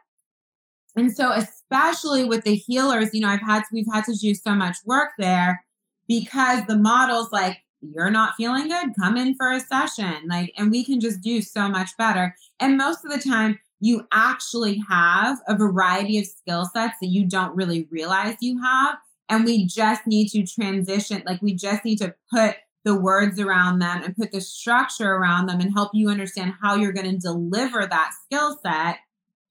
[0.98, 4.34] And so, especially with the healers, you know, I've had to, we've had to do
[4.34, 5.64] so much work there
[6.08, 10.28] because the models like you're not feeling good, come in for a session.
[10.28, 12.36] Like, and we can just do so much better.
[12.60, 17.28] And most of the time, you actually have a variety of skill sets that you
[17.28, 18.98] don't really realize you have.
[19.30, 22.56] And we just need to transition, like, we just need to put
[22.86, 26.76] the words around them and put the structure around them and help you understand how
[26.76, 28.98] you're going to deliver that skill set.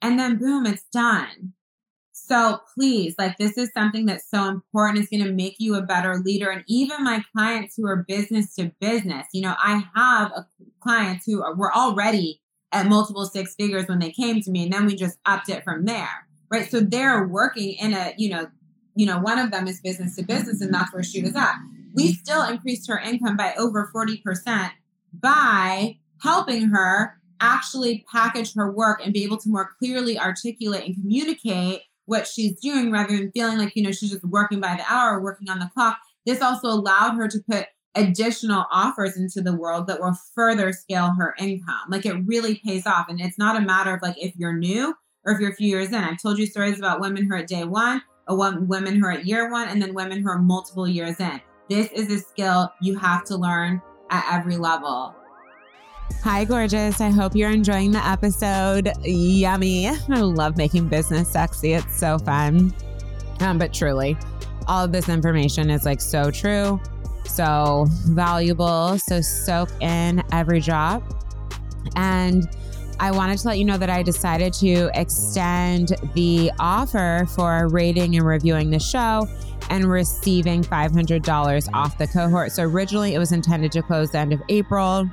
[0.07, 1.53] And then, boom, it's done.
[2.13, 5.01] So please, like this is something that's so important.
[5.01, 6.49] It's going to make you a better leader.
[6.49, 10.33] And even my clients who are business to business, you know, I have
[10.79, 12.41] clients who are, were already
[12.71, 15.65] at multiple six figures when they came to me, and then we just upped it
[15.65, 16.71] from there, right?
[16.71, 18.47] So they're working in a, you know,
[18.95, 21.57] you know, one of them is business to business, and that's where she was at.
[21.95, 24.71] We still increased her income by over 40%
[25.13, 30.95] by helping her actually package her work and be able to more clearly articulate and
[30.95, 34.85] communicate what she's doing rather than feeling like, you know, she's just working by the
[34.93, 35.99] hour, working on the clock.
[36.25, 41.15] This also allowed her to put additional offers into the world that will further scale
[41.15, 41.89] her income.
[41.89, 43.07] Like it really pays off.
[43.09, 44.95] And it's not a matter of like if you're new
[45.25, 45.95] or if you're a few years in.
[45.95, 49.13] I've told you stories about women who are at day one, or women who are
[49.13, 51.41] at year one, and then women who are multiple years in.
[51.69, 55.17] This is a skill you have to learn at every level.
[56.23, 57.01] Hi, gorgeous.
[57.01, 58.93] I hope you're enjoying the episode.
[59.05, 59.89] Yummy.
[59.89, 61.75] I love making business sexy.
[61.75, 62.75] It's so fun.
[63.41, 64.17] Um, but truly,
[64.67, 66.81] all of this information is like so true,
[67.25, 68.99] so valuable.
[68.99, 71.03] So soak in every drop.
[71.95, 72.49] And
[72.99, 78.17] I wanted to let you know that I decided to extend the offer for rating
[78.17, 79.29] and reviewing the show
[79.71, 82.53] and receiving $500 off the cohort.
[82.53, 85.09] So originally it was intended to close the end of April.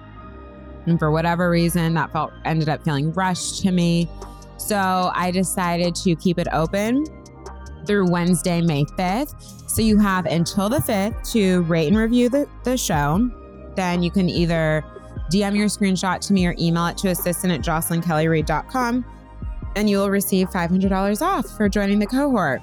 [0.85, 4.09] And for whatever reason, that felt ended up feeling rushed to me.
[4.57, 7.05] So I decided to keep it open
[7.85, 9.69] through Wednesday, May 5th.
[9.69, 13.29] So you have until the 5th to rate and review the, the show.
[13.75, 14.85] Then you can either
[15.31, 19.05] DM your screenshot to me or email it to assistant at jocelynkellyreid.com
[19.75, 22.61] and you will receive $500 off for joining the cohort.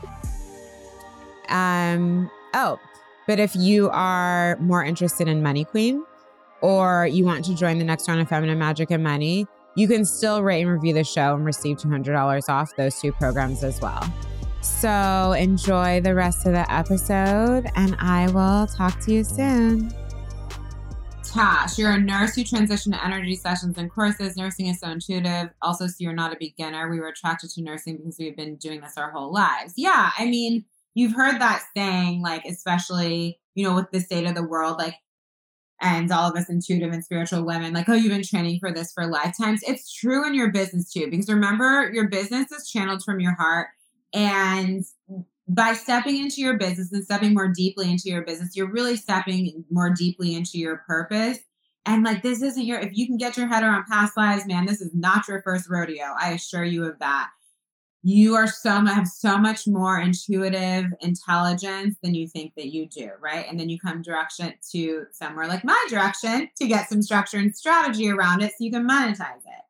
[1.49, 2.79] Um, oh,
[3.27, 6.05] but if you are more interested in Money Queen,
[6.63, 9.47] or you want to join the next round of Feminine Magic and Money,
[9.77, 13.63] you can still rate and review the show and receive $200 off those two programs
[13.63, 14.03] as well.
[14.63, 19.91] So enjoy the rest of the episode, and I will talk to you soon.
[21.25, 24.37] Tash, you're a nurse who transitioned to energy sessions and courses.
[24.37, 25.51] Nursing is so intuitive.
[25.63, 26.91] Also, so you're not a beginner.
[26.91, 29.75] We were attracted to nursing because we've been doing this our whole lives.
[29.77, 34.35] Yeah, I mean, you've heard that saying, like, especially, you know, with the state of
[34.35, 34.97] the world, like,
[35.81, 38.93] and all of us intuitive and spiritual women, like, oh, you've been training for this
[38.93, 39.63] for lifetimes.
[39.67, 43.69] It's true in your business too, because remember, your business is channeled from your heart.
[44.13, 44.85] And
[45.49, 49.65] by stepping into your business and stepping more deeply into your business, you're really stepping
[49.71, 51.39] more deeply into your purpose.
[51.87, 54.67] And like, this isn't your, if you can get your head around past lives, man,
[54.67, 56.15] this is not your first rodeo.
[56.21, 57.31] I assure you of that
[58.03, 63.11] you are so have so much more intuitive intelligence than you think that you do,
[63.21, 63.47] right?
[63.49, 67.55] And then you come direction to somewhere like my direction to get some structure and
[67.55, 69.65] strategy around it so you can monetize it.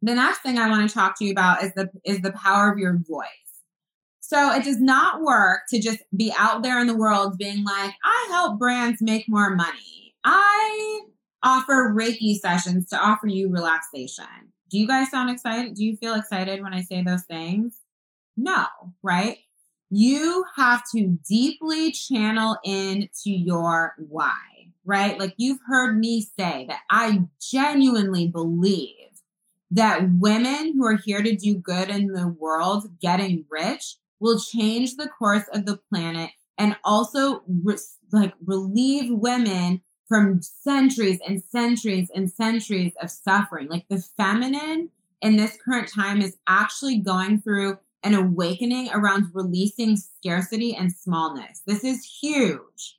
[0.00, 2.72] The next thing I want to talk to you about is the is the power
[2.72, 3.26] of your voice.
[4.20, 7.94] So it does not work to just be out there in the world being like,
[8.04, 10.14] I help brands make more money.
[10.24, 11.00] I
[11.42, 15.74] offer Reiki sessions to offer you relaxation do you guys sound excited?
[15.74, 17.78] Do you feel excited when I say those things?
[18.36, 18.66] No,
[19.02, 19.38] right?
[19.90, 24.34] you have to deeply channel into your why,
[24.84, 25.18] right?
[25.18, 28.92] Like you've heard me say that I genuinely believe
[29.70, 34.96] that women who are here to do good in the world getting rich will change
[34.96, 37.76] the course of the planet and also re-
[38.12, 43.68] like relieve women from centuries and centuries and centuries of suffering.
[43.68, 44.90] Like the feminine
[45.20, 51.62] in this current time is actually going through an awakening around releasing scarcity and smallness.
[51.66, 52.98] This is huge,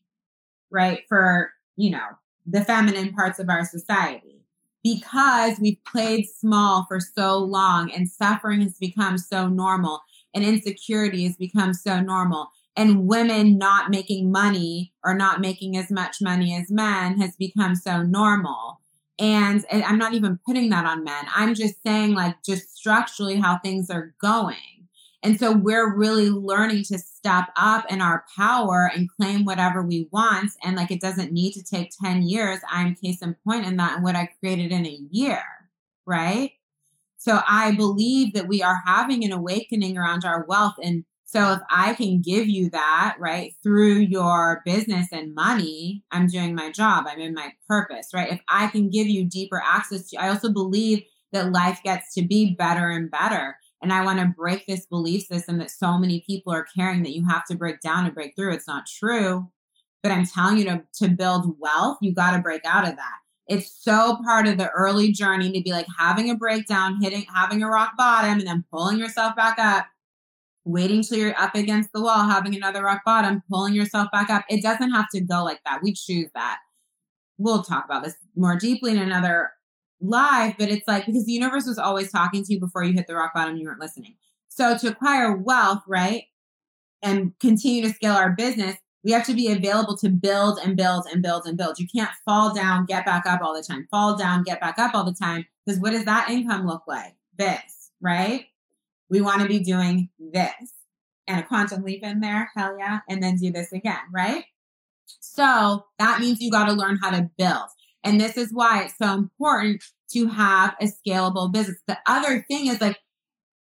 [0.69, 1.03] right?
[1.07, 2.05] For, you know,
[2.45, 4.39] the feminine parts of our society
[4.83, 10.01] because we've played small for so long and suffering has become so normal
[10.33, 12.49] and insecurity has become so normal
[12.79, 17.75] and women not making money or not making as much money as men has become
[17.75, 18.79] so normal.
[19.19, 21.25] And, and I'm not even putting that on men.
[21.35, 24.87] I'm just saying, like, just structurally how things are going.
[25.21, 30.07] And so we're really learning to step up in our power and claim whatever we
[30.13, 30.51] want.
[30.63, 32.59] And like it doesn't need to take 10 years.
[32.71, 35.43] I'm case in point in that and what I created in a year.
[36.05, 36.53] Right.
[37.17, 40.75] So I believe that we are having an awakening around our wealth.
[40.81, 46.25] And so if I can give you that, right, through your business and money, I'm
[46.25, 47.05] doing my job.
[47.07, 48.33] I'm in my purpose, right?
[48.33, 52.23] If I can give you deeper access to, I also believe that life gets to
[52.23, 53.57] be better and better.
[53.79, 57.13] And I want to break this belief system that so many people are carrying that
[57.13, 58.53] you have to break down and break through.
[58.53, 59.51] It's not true.
[60.01, 63.17] But I'm telling you to, to build wealth, you got to break out of that.
[63.47, 67.61] It's so part of the early journey to be like having a breakdown, hitting, having
[67.61, 69.85] a rock bottom, and then pulling yourself back up,
[70.65, 74.45] waiting till you're up against the wall, having another rock bottom, pulling yourself back up.
[74.49, 75.81] It doesn't have to go like that.
[75.81, 76.57] We choose that.
[77.37, 79.51] We'll talk about this more deeply in another
[80.01, 83.07] live, but it's like because the universe was always talking to you before you hit
[83.07, 84.15] the rock bottom, you weren't listening.
[84.49, 86.23] So to acquire wealth, right,
[87.01, 91.05] and continue to scale our business, we have to be available to build and build
[91.11, 91.79] and build and build.
[91.79, 94.93] You can't fall down, get back up all the time, fall down, get back up
[94.93, 95.45] all the time.
[95.65, 97.15] Because what does that income look like?
[97.37, 98.47] This, right?
[99.09, 100.73] We want to be doing this
[101.27, 102.51] and a quantum leap in there.
[102.55, 102.99] Hell yeah.
[103.07, 104.45] And then do this again, right?
[105.19, 107.69] So that means you got to learn how to build.
[108.03, 111.77] And this is why it's so important to have a scalable business.
[111.87, 112.97] The other thing is like,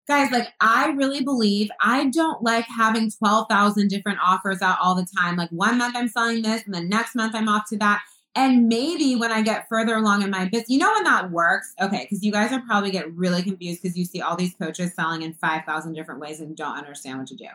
[0.08, 5.08] guys, like I really believe I don't like having 12,000 different offers out all the
[5.18, 5.36] time.
[5.36, 8.04] Like one month I'm selling this and the next month I'm off to that.
[8.36, 11.74] And maybe when I get further along in my business, you know when that works?
[11.82, 14.94] Okay, because you guys are probably get really confused because you see all these coaches
[14.94, 17.48] selling in 5,000 different ways and don't understand what to do.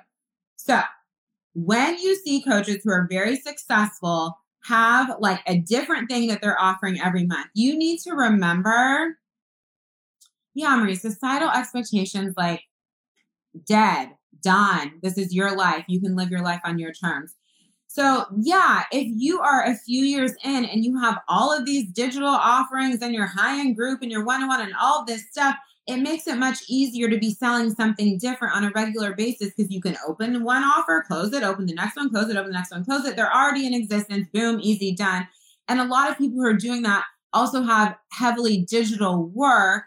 [0.56, 0.80] So
[1.52, 6.60] when you see coaches who are very successful have like a different thing that they're
[6.60, 7.48] offering every month.
[7.54, 9.16] You need to remember,
[10.54, 12.62] yeah, Marie, societal expectations like
[13.66, 14.10] dead,
[14.42, 14.98] done.
[15.02, 15.84] This is your life.
[15.88, 17.34] You can live your life on your terms.
[17.92, 21.90] So, yeah, if you are a few years in and you have all of these
[21.90, 25.28] digital offerings and your high end group and your one on one and all this
[25.28, 25.56] stuff,
[25.88, 29.72] it makes it much easier to be selling something different on a regular basis because
[29.72, 32.58] you can open one offer, close it, open the next one, close it, open the
[32.58, 33.16] next one, close it.
[33.16, 34.28] They're already in existence.
[34.32, 35.26] Boom, easy, done.
[35.66, 39.82] And a lot of people who are doing that also have heavily digital work.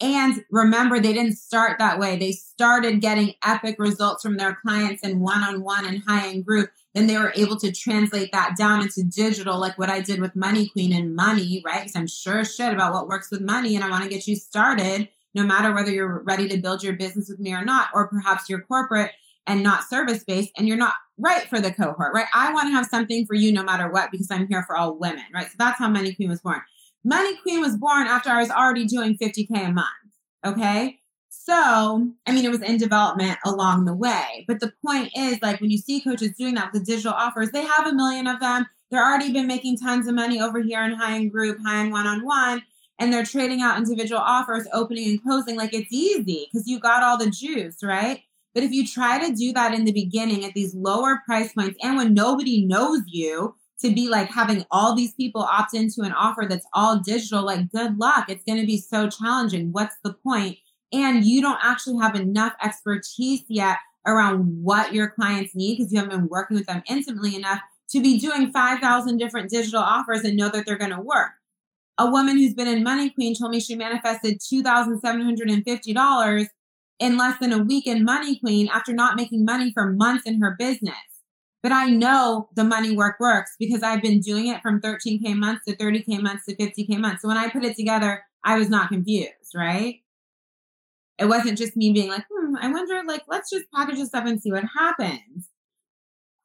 [0.00, 2.16] And remember, they didn't start that way.
[2.16, 6.46] They started getting epic results from their clients in one on one and high end
[6.46, 6.70] group.
[6.94, 10.34] Then they were able to translate that down into digital, like what I did with
[10.34, 11.80] Money Queen and money, right?
[11.80, 14.36] Because I'm sure shit about what works with money and I want to get you
[14.36, 18.08] started no matter whether you're ready to build your business with me or not, or
[18.08, 19.12] perhaps you're corporate
[19.46, 22.26] and not service based and you're not right for the cohort, right?
[22.34, 24.98] I want to have something for you no matter what because I'm here for all
[24.98, 25.46] women, right?
[25.46, 26.60] So that's how Money Queen was born.
[27.04, 29.88] Money Queen was born after I was already doing 50K a month.
[30.44, 30.98] Okay.
[31.48, 34.44] So, I mean, it was in development along the way.
[34.46, 37.50] But the point is, like, when you see coaches doing that with the digital offers,
[37.50, 38.66] they have a million of them.
[38.90, 41.92] They're already been making tons of money over here in high end group, high end
[41.92, 42.62] one on one
[42.98, 47.02] and they're trading out individual offers, opening and closing like it's easy because you got
[47.02, 48.22] all the juice, right?
[48.54, 51.78] But if you try to do that in the beginning at these lower price points
[51.82, 56.12] and when nobody knows you, to be like having all these people opt into an
[56.12, 58.28] offer that's all digital, like good luck.
[58.28, 59.70] It's going to be so challenging.
[59.70, 60.58] What's the point?
[60.92, 65.98] And you don't actually have enough expertise yet around what your clients need because you
[65.98, 67.60] haven't been working with them intimately enough
[67.90, 71.32] to be doing 5,000 different digital offers and know that they're going to work.
[71.98, 76.46] A woman who's been in Money Queen told me she manifested $2,750
[77.00, 80.40] in less than a week in Money Queen after not making money for months in
[80.40, 80.94] her business.
[81.62, 85.64] But I know the money work works because I've been doing it from 13K months
[85.66, 87.22] to 30K months to 50K months.
[87.22, 90.00] So when I put it together, I was not confused, right?
[91.18, 94.26] It wasn't just me being like, hmm, I wonder, like, let's just package this up
[94.26, 95.48] and see what happens.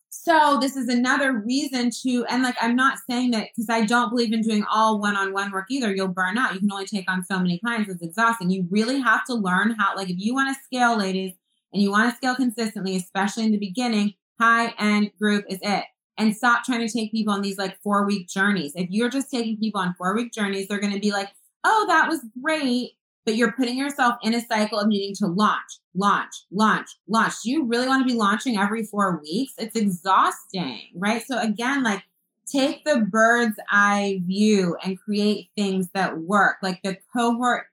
[0.10, 4.10] So this is another reason to, and like, I'm not saying that because I don't
[4.10, 5.94] believe in doing all one-on-one work either.
[5.94, 6.54] You'll burn out.
[6.54, 7.90] You can only take on so many clients.
[7.90, 8.50] It's exhausting.
[8.50, 11.34] You really have to learn how, like, if you want to scale, ladies,
[11.74, 15.86] and you want to scale consistently, especially in the beginning, high end group is it.
[16.18, 18.74] And stop trying to take people on these like four week journeys.
[18.76, 21.30] If you're just taking people on four week journeys, they're going to be like,
[21.64, 22.92] oh, that was great.
[23.26, 27.34] But you're putting yourself in a cycle of needing to launch, launch, launch, launch.
[27.44, 29.54] Do you really want to be launching every four weeks?
[29.58, 31.24] It's exhausting, right?
[31.26, 32.04] So again, like
[32.46, 36.58] take the bird's eye view and create things that work.
[36.62, 37.68] Like the cohort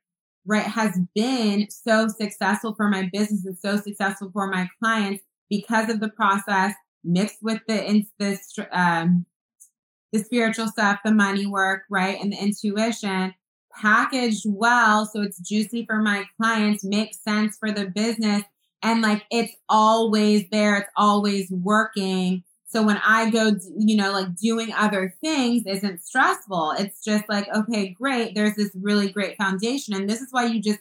[0.47, 5.89] right, has been so successful for my business and so successful for my clients because
[5.91, 6.75] of the process
[7.05, 8.39] mixed with the, the,
[8.73, 9.27] um,
[10.13, 13.35] the spiritual stuff, the money work, right, and the intuition
[13.77, 18.43] packaged well so it's juicy for my clients, makes sense for the business,
[18.83, 22.45] and like it's always there, it's always working.
[22.67, 26.75] So when I go, you know, like doing other things isn't stressful.
[26.79, 28.37] It's just like, okay, great.
[28.37, 29.93] There's this really great foundation.
[29.95, 30.79] And this is why you just,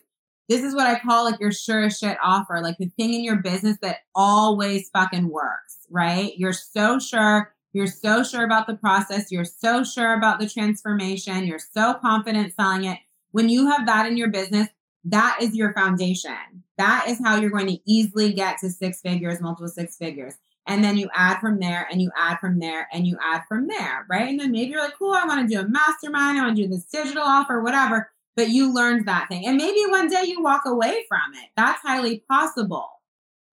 [0.50, 3.38] this is what I call like your sure shit offer, like the thing in your
[3.38, 6.34] business that always fucking works, right?
[6.38, 7.54] You're so sure.
[7.74, 9.32] You're so sure about the process.
[9.32, 11.46] You're so sure about the transformation.
[11.46, 13.00] You're so confident selling it.
[13.32, 14.70] When you have that in your business,
[15.06, 16.64] that is your foundation.
[16.78, 20.36] That is how you're going to easily get to six figures, multiple six figures.
[20.66, 23.68] And then you add from there and you add from there and you add from
[23.68, 24.30] there, right?
[24.30, 26.40] And then maybe you're like, cool, I want to do a mastermind.
[26.40, 28.12] I want to do this digital offer, whatever.
[28.36, 29.46] But you learned that thing.
[29.46, 31.50] And maybe one day you walk away from it.
[31.56, 32.88] That's highly possible.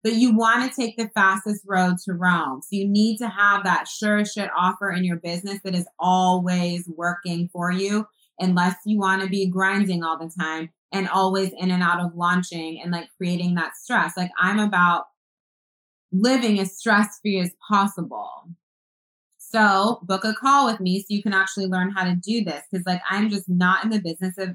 [0.05, 2.61] But you want to take the fastest road to Rome.
[2.61, 6.87] So you need to have that sure shit offer in your business that is always
[6.95, 8.07] working for you,
[8.39, 12.15] unless you want to be grinding all the time and always in and out of
[12.15, 14.13] launching and like creating that stress.
[14.15, 15.05] Like I'm about
[16.13, 18.51] living as stress free as possible.
[19.39, 22.63] So book a call with me so you can actually learn how to do this.
[22.71, 24.51] Cause like I'm just not in the business of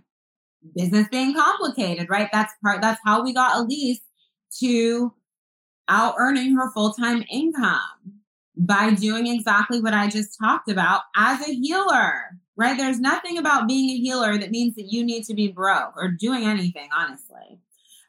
[0.75, 2.29] business being complicated, right?
[2.31, 4.01] That's part, that's how we got Elise
[4.59, 5.13] to
[5.89, 8.21] out earning her full time income
[8.55, 12.77] by doing exactly what I just talked about as a healer, right?
[12.77, 16.11] There's nothing about being a healer that means that you need to be broke or
[16.11, 17.59] doing anything, honestly.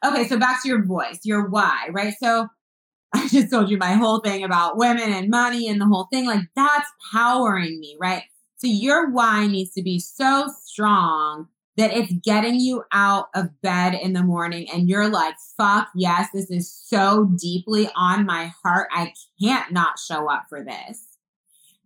[0.03, 2.13] Okay, so back to your voice, your why, right?
[2.21, 2.47] So
[3.13, 6.25] I just told you my whole thing about women and money and the whole thing.
[6.25, 8.23] Like that's powering me, right?
[8.57, 13.93] So your why needs to be so strong that it's getting you out of bed
[13.93, 18.89] in the morning and you're like, fuck yes, this is so deeply on my heart.
[18.91, 21.07] I can't not show up for this.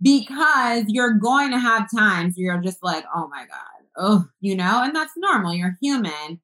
[0.01, 4.83] Because you're going to have times you're just like, oh my God, oh, you know,
[4.83, 5.53] and that's normal.
[5.53, 6.41] You're human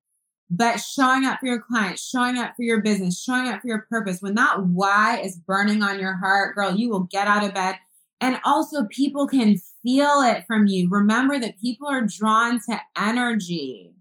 [0.53, 3.87] but showing up for your clients, showing up for your business, showing up for your
[3.89, 7.53] purpose, when that why is burning on your heart, girl, you will get out of
[7.53, 7.75] bed.
[8.19, 10.89] And also, people can feel it from you.
[10.89, 13.93] Remember that people are drawn to energy,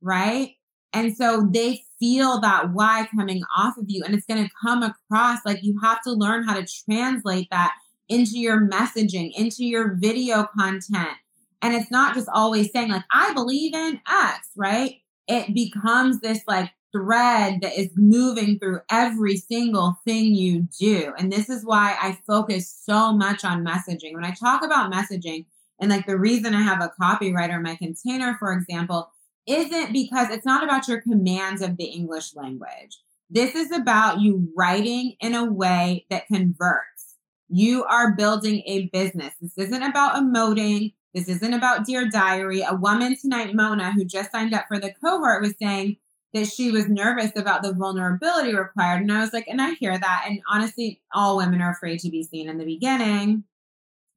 [0.00, 0.56] right?
[0.92, 4.82] And so they feel that why coming off of you, and it's going to come
[4.82, 7.72] across like you have to learn how to translate that
[8.08, 11.16] into your messaging, into your video content.
[11.62, 15.00] And it's not just always saying, like, I believe in X, right?
[15.26, 21.12] it becomes this like thread that is moving through every single thing you do.
[21.18, 24.14] And this is why I focus so much on messaging.
[24.14, 25.46] When I talk about messaging,
[25.80, 29.10] and like the reason I have a copywriter in my container, for example,
[29.46, 32.98] isn't because it's not about your commands of the English language.
[33.28, 37.16] This is about you writing in a way that converts.
[37.48, 39.34] You are building a business.
[39.40, 40.94] This isn't about emoting.
[41.12, 42.62] This isn't about Dear Diary.
[42.62, 45.96] A woman tonight, Mona, who just signed up for the cohort, was saying
[46.34, 49.00] that she was nervous about the vulnerability required.
[49.00, 50.24] And I was like, and I hear that.
[50.28, 53.44] And honestly, all women are afraid to be seen in the beginning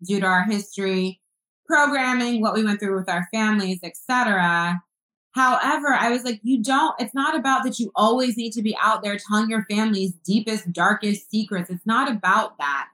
[0.03, 1.21] due to our history,
[1.65, 4.81] programming, what we went through with our families, etc.
[5.31, 8.75] However, I was like, you don't, it's not about that you always need to be
[8.81, 11.69] out there telling your family's deepest, darkest secrets.
[11.69, 12.87] It's not about that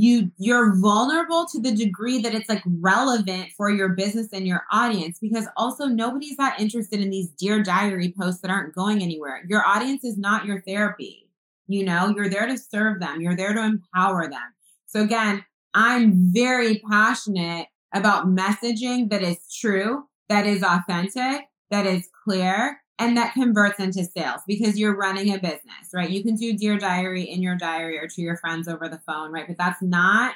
[0.00, 4.64] you you're vulnerable to the degree that it's like relevant for your business and your
[4.70, 9.44] audience because also nobody's that interested in these dear diary posts that aren't going anywhere.
[9.48, 11.24] Your audience is not your therapy
[11.70, 12.08] you know?
[12.16, 13.20] You're there to serve them.
[13.20, 14.54] You're there to empower them.
[14.86, 15.44] So again
[15.74, 23.16] i'm very passionate about messaging that is true that is authentic that is clear and
[23.16, 26.10] that converts into sales because you're running a business, right?
[26.10, 29.32] You can do Dear Diary in your diary or to your friends over the phone,
[29.32, 29.46] right?
[29.46, 30.34] But that's not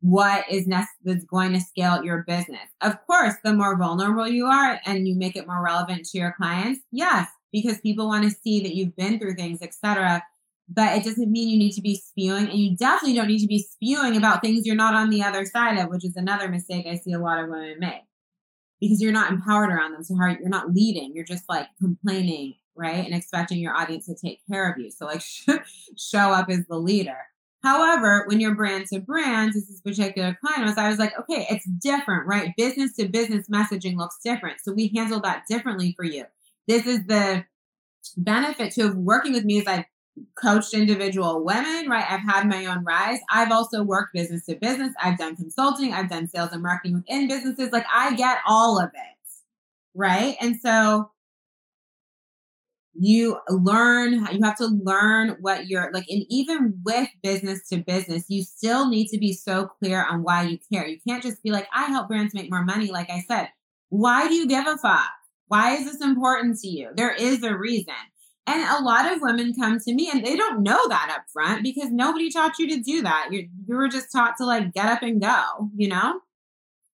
[0.00, 2.68] what is that's going to scale your business.
[2.82, 6.32] Of course, the more vulnerable you are and you make it more relevant to your
[6.32, 10.22] clients, yes, because people want to see that you've been through things, etc.
[10.68, 13.46] But it doesn't mean you need to be spewing, and you definitely don't need to
[13.46, 16.86] be spewing about things you're not on the other side of, which is another mistake
[16.86, 18.02] I see a lot of women make
[18.80, 20.02] because you're not empowered around them.
[20.02, 23.04] So you're not leading, you're just like complaining, right?
[23.04, 24.90] And expecting your audience to take care of you.
[24.90, 25.22] So like
[25.96, 27.18] show up as the leader.
[27.62, 31.64] However, when you're brand to brand, this particular client was, I was like, okay, it's
[31.64, 32.52] different, right?
[32.58, 34.58] Business to business messaging looks different.
[34.62, 36.26] So we handle that differently for you.
[36.68, 37.46] This is the
[38.18, 39.86] benefit to working with me is I've
[40.36, 42.04] coached individual women, right?
[42.08, 43.18] I've had my own rise.
[43.30, 44.94] I've also worked business to business.
[45.02, 45.92] I've done consulting.
[45.92, 47.72] I've done sales and marketing within businesses.
[47.72, 49.32] Like I get all of it,
[49.94, 50.36] right?
[50.40, 51.10] And so
[52.96, 58.24] you learn you have to learn what you're like and even with business to business
[58.28, 61.50] you still need to be so clear on why you care you can't just be
[61.50, 63.48] like i help brands make more money like i said
[63.88, 65.10] why do you give a fuck
[65.48, 67.94] why is this important to you there is a reason
[68.46, 71.62] and a lot of women come to me and they don't know that up front
[71.62, 74.86] because nobody taught you to do that you you were just taught to like get
[74.86, 76.20] up and go you know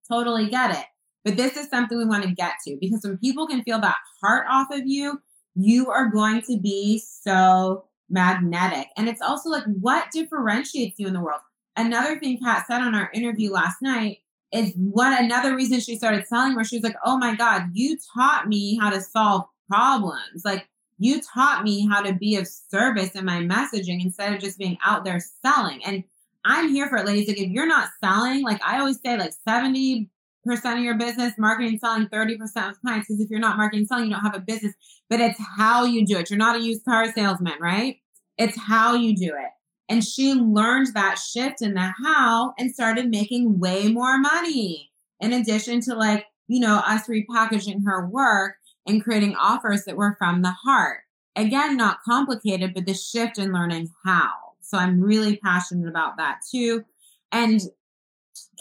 [0.08, 0.86] totally get it
[1.24, 3.96] but this is something we want to get to because when people can feel that
[4.20, 5.20] heart off of you
[5.54, 8.88] you are going to be so magnetic.
[8.96, 11.40] And it's also like what differentiates you in the world.
[11.76, 14.18] Another thing Kat said on our interview last night
[14.52, 17.96] is one another reason she started selling where she was like, Oh my God, you
[18.14, 20.44] taught me how to solve problems.
[20.44, 20.68] Like
[21.00, 24.76] you taught me how to be of service in my messaging instead of just being
[24.84, 25.82] out there selling.
[25.84, 26.04] And
[26.44, 27.26] I'm here for it, ladies.
[27.26, 30.10] Like if you're not selling, like I always say, like 70
[30.44, 32.34] percent of your business, marketing selling 30%
[32.70, 33.08] of clients.
[33.08, 34.74] Because if you're not marketing selling, you don't have a business.
[35.08, 36.30] But it's how you do it.
[36.30, 37.96] You're not a used car salesman, right?
[38.36, 39.50] It's how you do it.
[39.88, 44.90] And she learned that shift in the how and started making way more money.
[45.18, 48.54] In addition to like, you know, us repackaging her work
[48.90, 51.00] and creating offers that were from the heart.
[51.36, 54.32] Again, not complicated, but the shift in learning how.
[54.60, 56.84] So I'm really passionate about that too.
[57.32, 57.60] And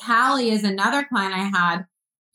[0.04, 1.86] Callie is another client I had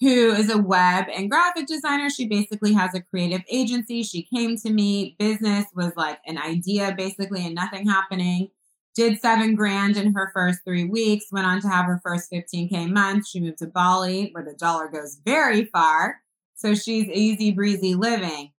[0.01, 2.11] who is a web and graphic designer.
[2.11, 4.03] She basically has a creative agency.
[4.03, 5.16] She came to me.
[5.18, 8.51] Business was like an idea basically and nothing happening.
[8.95, 12.92] Did seven grand in her first three weeks, went on to have her first 15K
[12.92, 13.26] month.
[13.26, 16.20] She moved to Bali where the dollar goes very far.
[16.65, 18.53] So she's easy breezy living.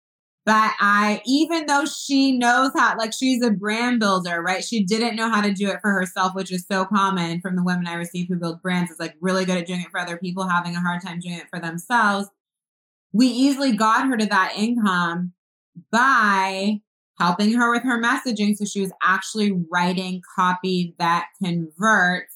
[0.45, 4.63] But I, even though she knows how, like she's a brand builder, right?
[4.63, 7.63] She didn't know how to do it for herself, which is so common from the
[7.63, 8.91] women I receive who build brands.
[8.91, 11.33] Is like really good at doing it for other people, having a hard time doing
[11.33, 12.29] it for themselves.
[13.11, 15.33] We easily got her to that income
[15.91, 16.81] by
[17.19, 18.55] helping her with her messaging.
[18.55, 22.34] So she was actually writing copy that converts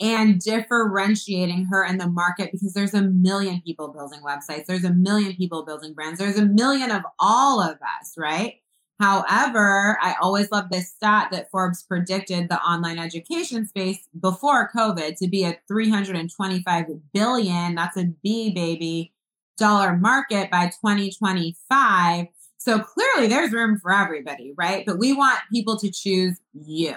[0.00, 4.66] and differentiating her in the market because there's a million people building websites.
[4.66, 6.18] There's a million people building brands.
[6.18, 8.54] There's a million of all of us, right?
[8.98, 15.16] However, I always love this stat that Forbes predicted the online education space before COVID
[15.16, 19.14] to be a 325 billion, that's a B baby,
[19.56, 22.26] dollar market by 2025.
[22.58, 24.84] So clearly there's room for everybody, right?
[24.84, 26.94] But we want people to choose you.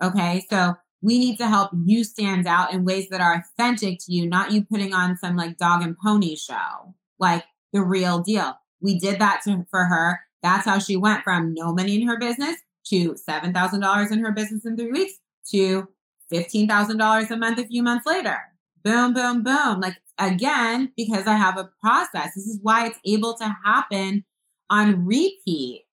[0.00, 0.46] Okay.
[0.50, 4.28] So we need to help you stand out in ways that are authentic to you,
[4.28, 8.54] not you putting on some like dog and pony show, like the real deal.
[8.80, 10.20] We did that to, for her.
[10.42, 14.64] That's how she went from no money in her business to $7,000 in her business
[14.64, 15.14] in three weeks
[15.50, 15.88] to
[16.32, 18.38] $15,000 a month a few months later.
[18.82, 19.80] Boom, boom, boom.
[19.80, 22.34] Like again, because I have a process.
[22.34, 24.24] This is why it's able to happen
[24.68, 25.84] on repeat.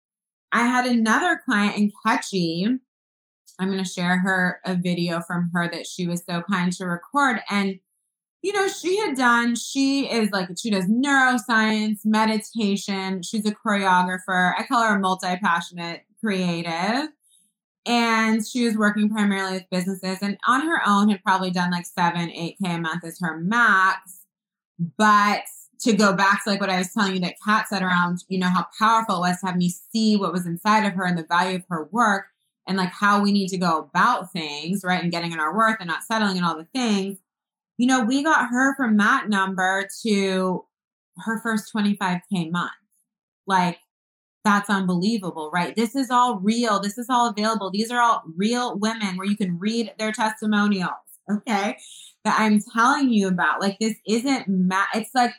[0.52, 2.80] I had another client in Catchy
[3.60, 6.86] I'm going to share her a video from her that she was so kind to
[6.86, 7.40] record.
[7.50, 7.80] And,
[8.42, 13.24] you know, she had done, she is like, she does neuroscience, meditation.
[13.24, 14.54] She's a choreographer.
[14.58, 17.10] I call her a multi passionate creative.
[17.86, 21.86] And she was working primarily with businesses and on her own had probably done like
[21.86, 24.26] seven, 8K a month as her max.
[24.98, 25.44] But
[25.82, 28.40] to go back to like what I was telling you that Kat said around, you
[28.40, 31.18] know, how powerful it was to have me see what was inside of her and
[31.18, 32.26] the value of her work
[32.68, 35.02] and like how we need to go about things, right?
[35.02, 37.18] And getting in our worth and not settling and all the things.
[37.78, 40.66] You know, we got her from that number to
[41.20, 42.72] her first 25K month.
[43.46, 43.78] Like,
[44.44, 45.76] that's unbelievable, right?
[45.76, 46.80] This is all real.
[46.80, 47.70] This is all available.
[47.72, 50.92] These are all real women where you can read their testimonials,
[51.32, 51.78] okay?
[52.24, 53.62] That I'm telling you about.
[53.62, 55.34] Like, this isn't, ma- it's like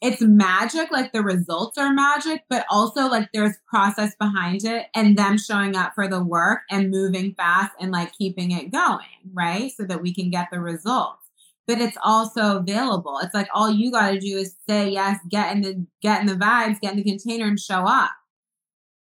[0.00, 5.18] it's magic, like the results are magic, but also like there's process behind it and
[5.18, 9.72] them showing up for the work and moving fast and like keeping it going, right?
[9.72, 11.22] So that we can get the results.
[11.66, 13.18] But it's also available.
[13.22, 16.26] It's like all you got to do is say yes, get in the get in
[16.26, 18.10] the vibes, get in the container and show up.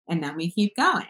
[0.09, 1.07] And then we keep going.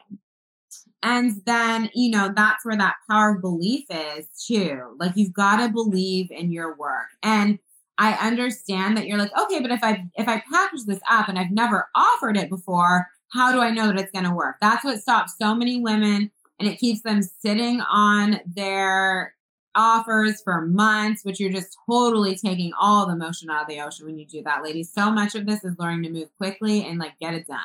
[1.03, 4.97] And then, you know, that's where that power of belief is too.
[4.99, 7.07] Like you've got to believe in your work.
[7.23, 7.61] And
[7.99, 11.39] I understand that you're like, okay, but if I if I package this up and
[11.39, 14.57] I've never offered it before, how do I know that it's going to work?
[14.61, 19.35] That's what stops so many women and it keeps them sitting on their
[19.75, 24.07] offers for months, which you're just totally taking all the motion out of the ocean
[24.07, 24.91] when you do that, ladies.
[24.93, 27.61] So much of this is learning to move quickly and like get it done.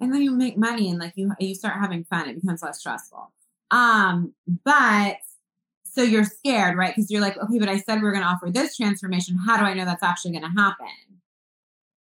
[0.00, 2.28] And then you make money and like you you start having fun.
[2.28, 3.32] It becomes less stressful.
[3.70, 4.32] Um,
[4.64, 5.18] but
[5.98, 6.94] so you're scared, right?
[6.94, 9.36] Because you're like, okay, but I said we we're going to offer this transformation.
[9.36, 10.86] How do I know that's actually going to happen?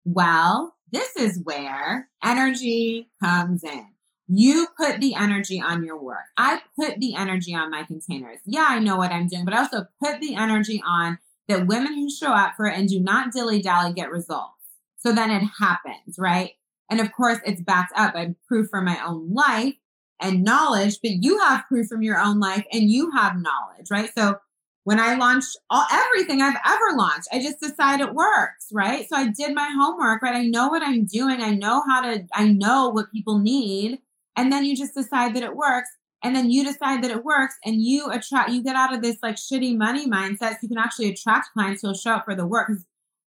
[0.03, 3.87] Well, this is where energy comes in.
[4.27, 6.25] You put the energy on your work.
[6.35, 8.39] I put the energy on my containers.
[8.45, 11.93] Yeah, I know what I'm doing, but I also put the energy on that women
[11.93, 14.51] who show up for it and do not dilly dally get results.
[14.97, 16.51] So then it happens, right?
[16.89, 19.75] And of course, it's backed up by proof from my own life
[20.21, 24.09] and knowledge, but you have proof from your own life and you have knowledge, right?
[24.17, 24.37] So
[24.85, 29.07] when I launched all everything I've ever launched, I just decide it works, right?
[29.09, 30.35] So I did my homework, right?
[30.35, 31.41] I know what I'm doing.
[31.41, 33.99] I know how to, I know what people need.
[34.35, 35.89] And then you just decide that it works.
[36.23, 39.17] And then you decide that it works and you attract, you get out of this
[39.21, 42.47] like shitty money mindset so you can actually attract clients who'll show up for the
[42.47, 42.71] work.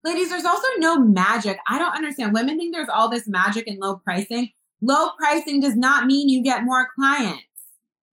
[0.04, 1.58] Ladies, there's also no magic.
[1.68, 2.32] I don't understand.
[2.32, 4.50] Women think there's all this magic in low pricing.
[4.82, 7.44] Low pricing does not mean you get more clients.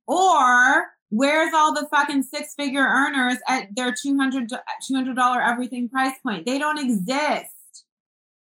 [0.08, 4.50] Or where's all the fucking six figure earners at their $200,
[4.92, 6.46] $200 everything price point?
[6.46, 7.86] They don't exist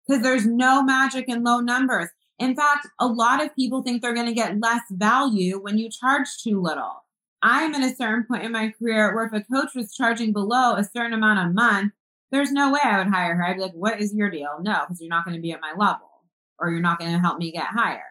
[0.06, 2.08] because there's no magic in low numbers.
[2.38, 5.90] In fact, a lot of people think they're going to get less value when you
[5.90, 7.04] charge too little.
[7.42, 10.74] I'm at a certain point in my career where if a coach was charging below
[10.74, 11.92] a certain amount a month,
[12.30, 13.44] there's no way I would hire her.
[13.44, 14.58] I'd be like, what is your deal?
[14.60, 16.15] No, because you're not going to be at my level
[16.58, 18.04] or you're not going to help me get higher.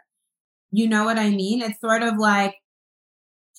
[0.71, 1.61] You know what I mean?
[1.61, 2.55] It's sort of like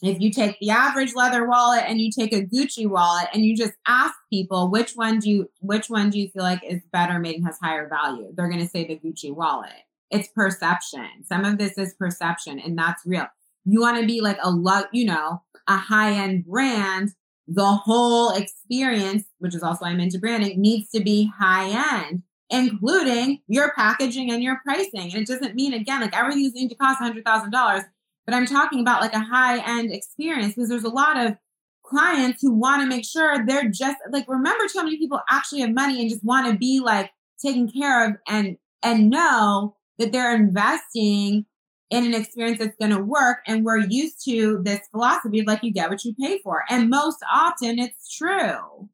[0.02, 3.56] if you take the average leather wallet and you take a Gucci wallet and you
[3.56, 7.18] just ask people which one do you which one do you feel like is better
[7.18, 9.70] made and has higher value, they're going to say the Gucci wallet.
[10.10, 11.08] It's perception.
[11.26, 13.26] Some of this is perception and that's real.
[13.64, 17.10] You want to be like a lot, you know, a high-end brand,
[17.48, 23.40] the whole experience, which is also I'm into branding, needs to be high end including
[23.48, 25.12] your packaging and your pricing.
[25.12, 27.84] And it doesn't mean, again, like everything's going to cost $100,000,
[28.24, 31.36] but I'm talking about like a high end experience because there's a lot of
[31.84, 35.72] clients who want to make sure they're just like, remember too many people actually have
[35.72, 37.10] money and just want to be like
[37.44, 41.46] taken care of and, and know that they're investing
[41.90, 43.38] in an experience that's going to work.
[43.46, 46.64] And we're used to this philosophy of like, you get what you pay for.
[46.68, 48.88] And most often it's true.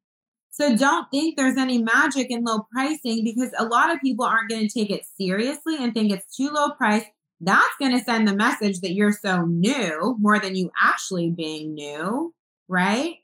[0.52, 4.50] So don't think there's any magic in low pricing because a lot of people aren't
[4.50, 7.04] going to take it seriously and think it's too low price.
[7.40, 11.72] That's going to send the message that you're so new more than you actually being
[11.72, 12.34] new,
[12.68, 13.14] right?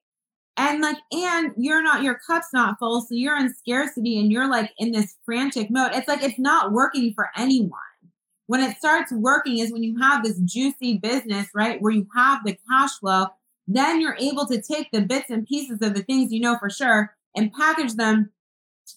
[0.56, 3.02] And like, and you're not, your cup's not full.
[3.02, 5.92] So you're in scarcity and you're like in this frantic mode.
[5.94, 7.78] It's like, it's not working for anyone.
[8.46, 11.80] When it starts working is when you have this juicy business, right?
[11.82, 13.26] Where you have the cash flow,
[13.66, 16.70] then you're able to take the bits and pieces of the things you know for
[16.70, 18.30] sure and package them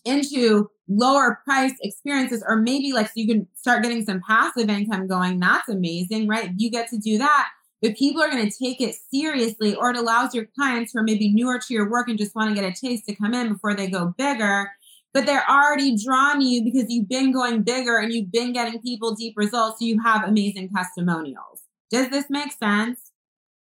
[0.06, 5.08] into lower price experiences or maybe like so you can start getting some passive income
[5.08, 5.40] going.
[5.40, 6.52] That's amazing right?
[6.58, 7.50] You get to do that.
[7.82, 11.04] But people are going to take it seriously or it allows your clients who are
[11.04, 13.54] maybe newer to your work and just want to get a taste to come in
[13.54, 14.72] before they go bigger.
[15.14, 18.82] But they're already drawn to you because you've been going bigger and you've been getting
[18.82, 21.64] people deep results so you have amazing testimonials.
[21.90, 23.12] Does this make sense?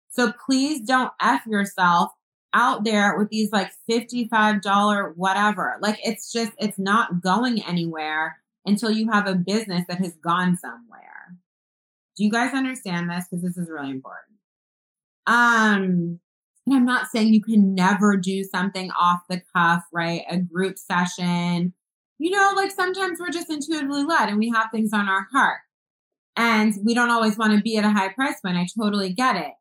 [0.09, 2.11] So please don't f yourself
[2.53, 5.77] out there with these like $55 whatever.
[5.81, 10.57] Like it's just, it's not going anywhere until you have a business that has gone
[10.57, 11.37] somewhere.
[12.17, 13.25] Do you guys understand this?
[13.29, 14.37] Because this is really important.
[15.27, 16.19] Um,
[16.65, 20.23] and I'm not saying you can never do something off the cuff, right?
[20.29, 21.73] A group session.
[22.19, 25.59] You know, like sometimes we're just intuitively led and we have things on our heart.
[26.35, 28.57] And we don't always want to be at a high price point.
[28.57, 29.53] I totally get it.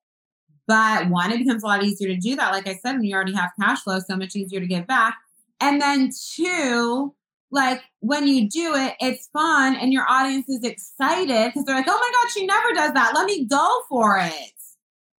[0.71, 2.53] But one, it becomes a lot easier to do that.
[2.53, 5.18] Like I said, when you already have cash flow, so much easier to give back.
[5.61, 7.12] And then two,
[7.51, 11.89] like when you do it, it's fun and your audience is excited because they're like,
[11.89, 13.16] oh my God, she never does that.
[13.16, 14.53] Let me go for it.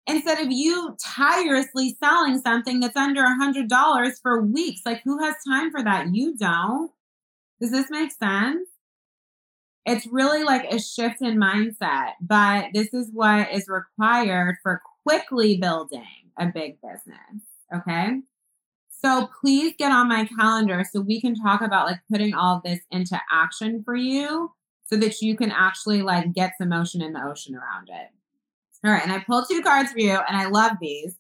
[0.08, 4.80] Instead of you tirelessly selling something that's under a hundred dollars for weeks.
[4.86, 6.16] Like who has time for that?
[6.16, 6.92] You don't.
[7.60, 8.70] Does this make sense?
[9.86, 15.58] It's really like a shift in mindset, but this is what is required for quickly
[15.58, 16.04] building
[16.40, 17.44] a big business.
[17.74, 18.20] Okay.
[18.90, 22.80] So please get on my calendar so we can talk about like putting all this
[22.92, 24.52] into action for you
[24.86, 28.10] so that you can actually like get some motion in the ocean around it.
[28.86, 29.02] All right.
[29.02, 31.16] And I pulled two cards for you and I love these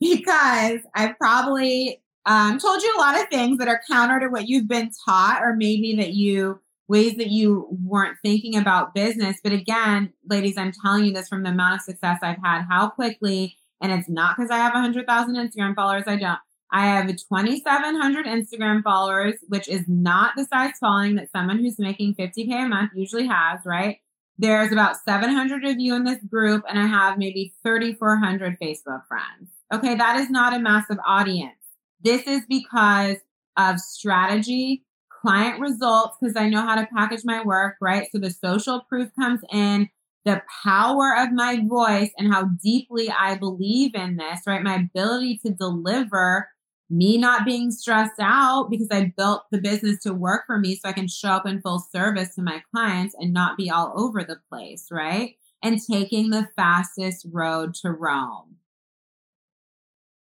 [0.00, 4.48] because I've probably um, told you a lot of things that are counter to what
[4.48, 9.38] you've been taught, or maybe that you ways that you weren't thinking about business.
[9.42, 12.90] But again, ladies, I'm telling you this from the amount of success I've had, how
[12.90, 16.04] quickly, and it's not because I have 100,000 Instagram followers.
[16.06, 16.38] I don't.
[16.72, 22.16] I have 2,700 Instagram followers, which is not the size following that someone who's making
[22.16, 23.98] 50K a month usually has, right?
[24.38, 29.50] There's about 700 of you in this group, and I have maybe 3,400 Facebook friends.
[29.72, 31.54] Okay, that is not a massive audience.
[32.02, 33.18] This is because
[33.56, 34.82] of strategy,
[35.24, 38.06] client results, because I know how to package my work, right?
[38.12, 39.88] So the social proof comes in,
[40.26, 44.62] the power of my voice and how deeply I believe in this, right?
[44.62, 46.50] My ability to deliver,
[46.90, 50.90] me not being stressed out because I built the business to work for me so
[50.90, 54.22] I can show up in full service to my clients and not be all over
[54.22, 55.36] the place, right?
[55.62, 58.56] And taking the fastest road to Rome.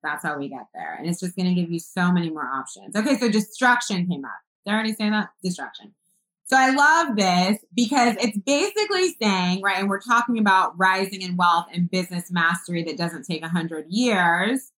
[0.01, 0.95] That's how we get there.
[0.95, 2.95] And it's just going to give you so many more options.
[2.95, 4.31] Okay, so destruction came up.
[4.65, 5.29] Did I already say that?
[5.43, 5.93] Destruction.
[6.45, 11.37] So I love this because it's basically saying, right, and we're talking about rising in
[11.37, 14.71] wealth and business mastery that doesn't take a hundred years.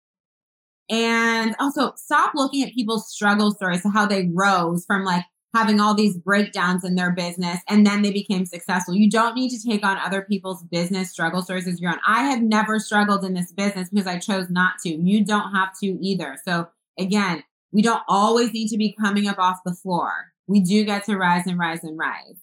[0.89, 5.79] And also stop looking at people's struggle stories, so how they rose from like having
[5.79, 8.95] all these breakdowns in their business and then they became successful.
[8.95, 11.99] You don't need to take on other people's business struggle stories as your own.
[12.07, 14.89] I have never struggled in this business because I chose not to.
[14.89, 16.37] You don't have to either.
[16.43, 17.43] So again,
[17.73, 20.31] we don't always need to be coming up off the floor.
[20.47, 22.37] We do get to rise and rise and rise.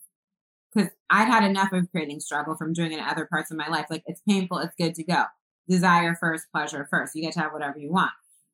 [0.74, 3.68] Because I've had enough of creating struggle from doing it in other parts of my
[3.68, 3.86] life.
[3.88, 5.24] Like it's painful, it's good to go.
[5.68, 7.14] Desire first, pleasure first.
[7.14, 8.10] You get to have whatever you want.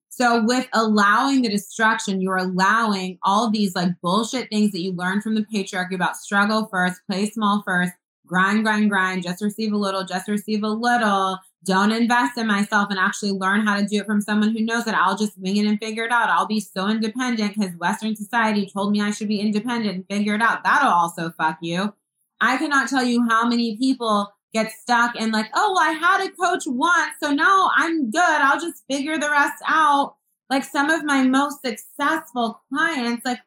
[0.08, 5.22] So with allowing the destruction, you're allowing all these like bullshit things that you learned
[5.22, 7.92] from the patriarchy about struggle first, play small first,
[8.26, 11.38] grind, grind, grind, just receive a little, just receive a little.
[11.64, 14.84] Don't invest in myself and actually learn how to do it from someone who knows
[14.84, 16.28] that I'll just wing it and figure it out.
[16.28, 20.34] I'll be so independent because Western society told me I should be independent and figure
[20.34, 20.62] it out.
[20.62, 21.92] That'll also fuck you.
[22.40, 26.26] I cannot tell you how many people get stuck and like, oh, well, I had
[26.26, 28.20] a coach once, so now I'm good.
[28.20, 30.16] I'll just figure the rest out.
[30.48, 33.40] Like some of my most successful clients, like,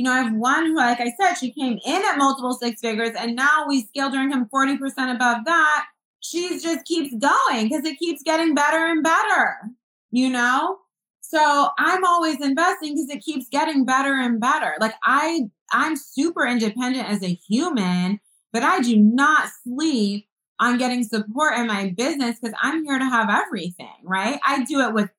[0.00, 2.80] you know, I have one who, like I said, she came in at multiple six
[2.80, 4.78] figures and now we scaled her income 40%
[5.14, 5.84] above that.
[6.20, 9.56] She just keeps going because it keeps getting better and better,
[10.10, 10.78] you know?
[11.20, 14.72] So I'm always investing because it keeps getting better and better.
[14.80, 18.20] Like I, I'm super independent as a human,
[18.54, 20.28] but I do not sleep
[20.58, 24.40] on getting support in my business because I'm here to have everything, right?
[24.46, 25.10] I do it with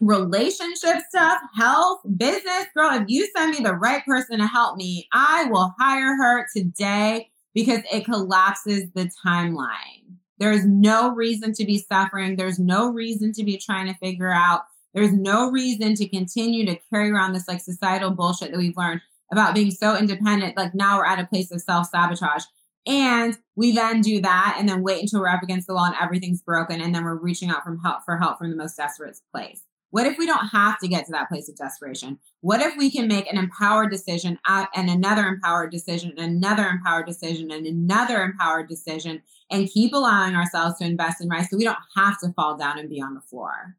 [0.00, 2.66] relationship stuff, health, business.
[2.76, 6.46] Girl, if you send me the right person to help me, I will hire her
[6.54, 10.16] today because it collapses the timeline.
[10.38, 12.36] There's no reason to be suffering.
[12.36, 14.62] There's no reason to be trying to figure out.
[14.94, 19.00] There's no reason to continue to carry around this like societal bullshit that we've learned
[19.32, 20.56] about being so independent.
[20.56, 22.44] Like now we're at a place of self sabotage.
[22.86, 25.94] And we then do that and then wait until we're up against the wall and
[26.00, 26.80] everything's broken.
[26.80, 29.62] And then we're reaching out from help for help from the most desperate place.
[29.90, 32.18] What if we don't have to get to that place of desperation?
[32.40, 36.66] What if we can make an empowered decision uh, and another empowered decision and another
[36.66, 41.56] empowered decision and another empowered decision and keep allowing ourselves to invest in rise so
[41.56, 43.76] we don't have to fall down and be on the floor?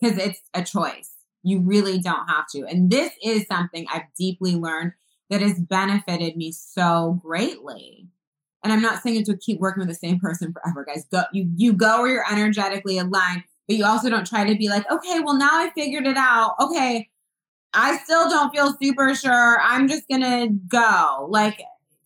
[0.00, 1.12] Because it's a choice.
[1.42, 2.66] You really don't have to.
[2.66, 4.92] And this is something I've deeply learned
[5.28, 8.08] that has benefited me so greatly.
[8.64, 11.04] And I'm not saying to keep working with the same person forever, guys.
[11.10, 14.68] Go, you, you go where you're energetically aligned, but you also don't try to be
[14.68, 16.54] like, okay, well, now I figured it out.
[16.60, 17.08] Okay.
[17.74, 19.60] I still don't feel super sure.
[19.60, 21.26] I'm just to go.
[21.28, 21.60] Like,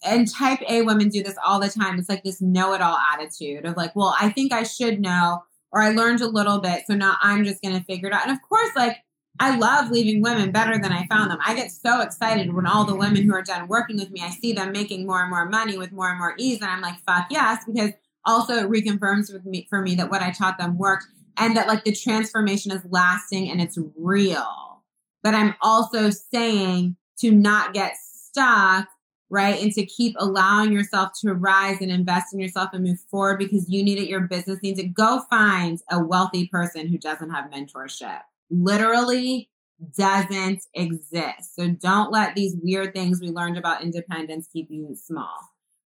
[0.04, 1.98] and type A women do this all the time.
[1.98, 5.44] It's like this know it all attitude of like, well, I think I should know,
[5.70, 6.84] or I learned a little bit.
[6.86, 8.26] So now I'm just to figure it out.
[8.26, 8.96] And of course, like,
[9.38, 11.38] I love leaving women better than I found them.
[11.44, 14.30] I get so excited when all the women who are done working with me, I
[14.30, 16.61] see them making more and more money with more and more ease.
[16.61, 17.92] And I'm like, fuck yes, because
[18.26, 21.06] also it reconfirms with me for me that what I taught them worked
[21.41, 24.82] and that like the transformation is lasting and it's real.
[25.22, 28.88] But I'm also saying to not get stuck,
[29.28, 29.62] right?
[29.62, 33.68] And to keep allowing yourself to rise and invest in yourself and move forward because
[33.68, 34.95] you need it, your business needs it.
[34.95, 38.20] Go find a wealthy person who doesn't have mentorship
[38.51, 39.49] literally
[39.97, 41.57] doesn't exist.
[41.57, 45.38] So don't let these weird things we learned about independence keep you small.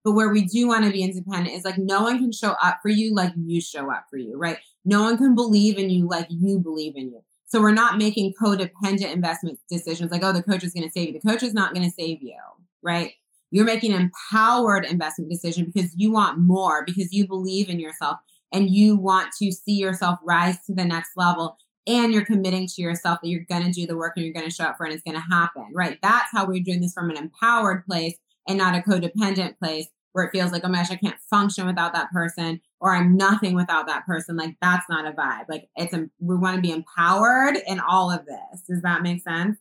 [0.02, 2.80] But where we do want to be independent is like no one can show up
[2.82, 4.58] for you like you show up for you, right?
[4.84, 7.22] No one can believe in you like you believe in you.
[7.46, 11.08] So we're not making codependent investment decisions like, oh, the coach is going to save
[11.08, 11.20] you.
[11.20, 12.36] The coach is not going to save you,
[12.82, 13.12] right?
[13.50, 18.18] You're making an empowered investment decision because you want more, because you believe in yourself
[18.52, 21.56] and you want to see yourself rise to the next level.
[21.86, 24.48] And you're committing to yourself that you're going to do the work and you're going
[24.48, 25.98] to show up for it and it's going to happen, right?
[26.02, 28.16] That's how we're doing this from an empowered place
[28.48, 31.66] and not a codependent place where it feels like, oh my gosh, I can't function
[31.66, 34.36] without that person or I'm nothing without that person.
[34.36, 35.44] Like that's not a vibe.
[35.48, 38.62] Like it's a, we want to be empowered in all of this.
[38.66, 39.58] Does that make sense?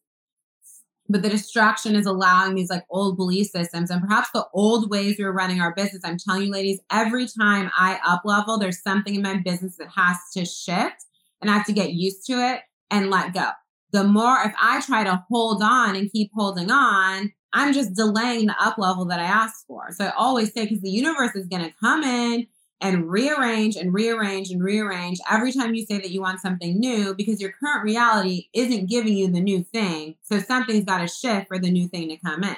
[1.10, 5.18] but the distraction is allowing these like old belief systems and perhaps the old ways
[5.18, 6.02] we are running our business.
[6.04, 9.90] I'm telling you, ladies, every time I up level, there's something in my business that
[9.96, 11.06] has to shift
[11.42, 13.50] and I have to get used to it and let go.
[13.92, 18.48] The more if I try to hold on and keep holding on, I'm just delaying
[18.48, 19.92] the up level that I asked for.
[19.92, 22.48] So I always say, because the universe is going to come in
[22.82, 27.16] and rearrange and rearrange and rearrange every time you say that you want something new
[27.16, 30.16] because your current reality isn't giving you the new thing.
[30.24, 32.58] So something's got to shift for the new thing to come in.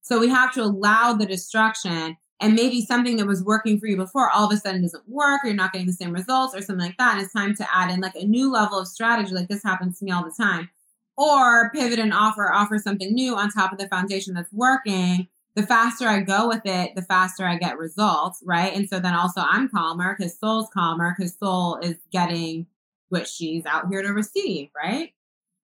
[0.00, 3.96] So we have to allow the destruction and maybe something that was working for you
[3.96, 6.62] before all of a sudden doesn't work or you're not getting the same results or
[6.62, 7.14] something like that.
[7.14, 9.32] And it's time to add in like a new level of strategy.
[9.32, 10.70] Like this happens to me all the time.
[11.16, 15.62] Or pivot and offer, offer something new on top of the foundation that's working the
[15.62, 18.74] faster I go with it, the faster I get results, right?
[18.74, 22.66] And so then also I'm calmer because soul's calmer because soul is getting
[23.10, 25.12] what she's out here to receive, right?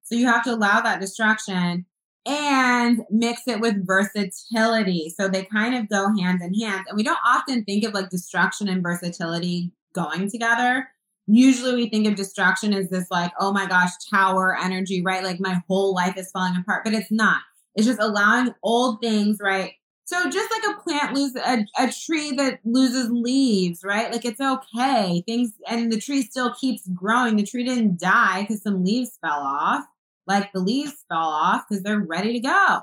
[0.03, 1.87] So you have to allow that distraction
[2.27, 5.15] and mix it with versatility.
[5.17, 6.85] So they kind of go hand in hand.
[6.89, 10.89] And we don't often think of like distraction and versatility going together.
[11.29, 15.23] Usually we think of distraction as this like, oh my gosh, tower energy, right?
[15.23, 17.43] Like my whole life is falling apart, but it's not.
[17.75, 19.73] It's just allowing old things, right?
[20.05, 24.11] So just like a plant loses a, a tree that loses leaves, right?
[24.11, 25.23] Like it's okay.
[25.27, 27.37] Things and the tree still keeps growing.
[27.37, 29.85] The tree didn't die because some leaves fell off.
[30.27, 32.79] Like the leaves fell off because they're ready to go.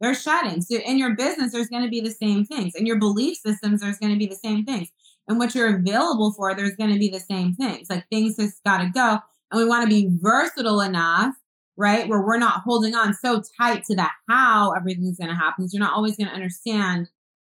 [0.00, 0.62] They're shedding.
[0.62, 2.74] So in your business, there's going to be the same things.
[2.74, 4.88] In your belief systems, there's going to be the same things.
[5.32, 7.90] And what you're available for, there's going to be the same things.
[7.90, 9.18] Like things just got to go.
[9.50, 11.34] And we want to be versatile enough
[11.76, 12.08] right?
[12.08, 15.66] Where we're not holding on so tight to the how everything's going to happen.
[15.70, 17.08] You're not always going to understand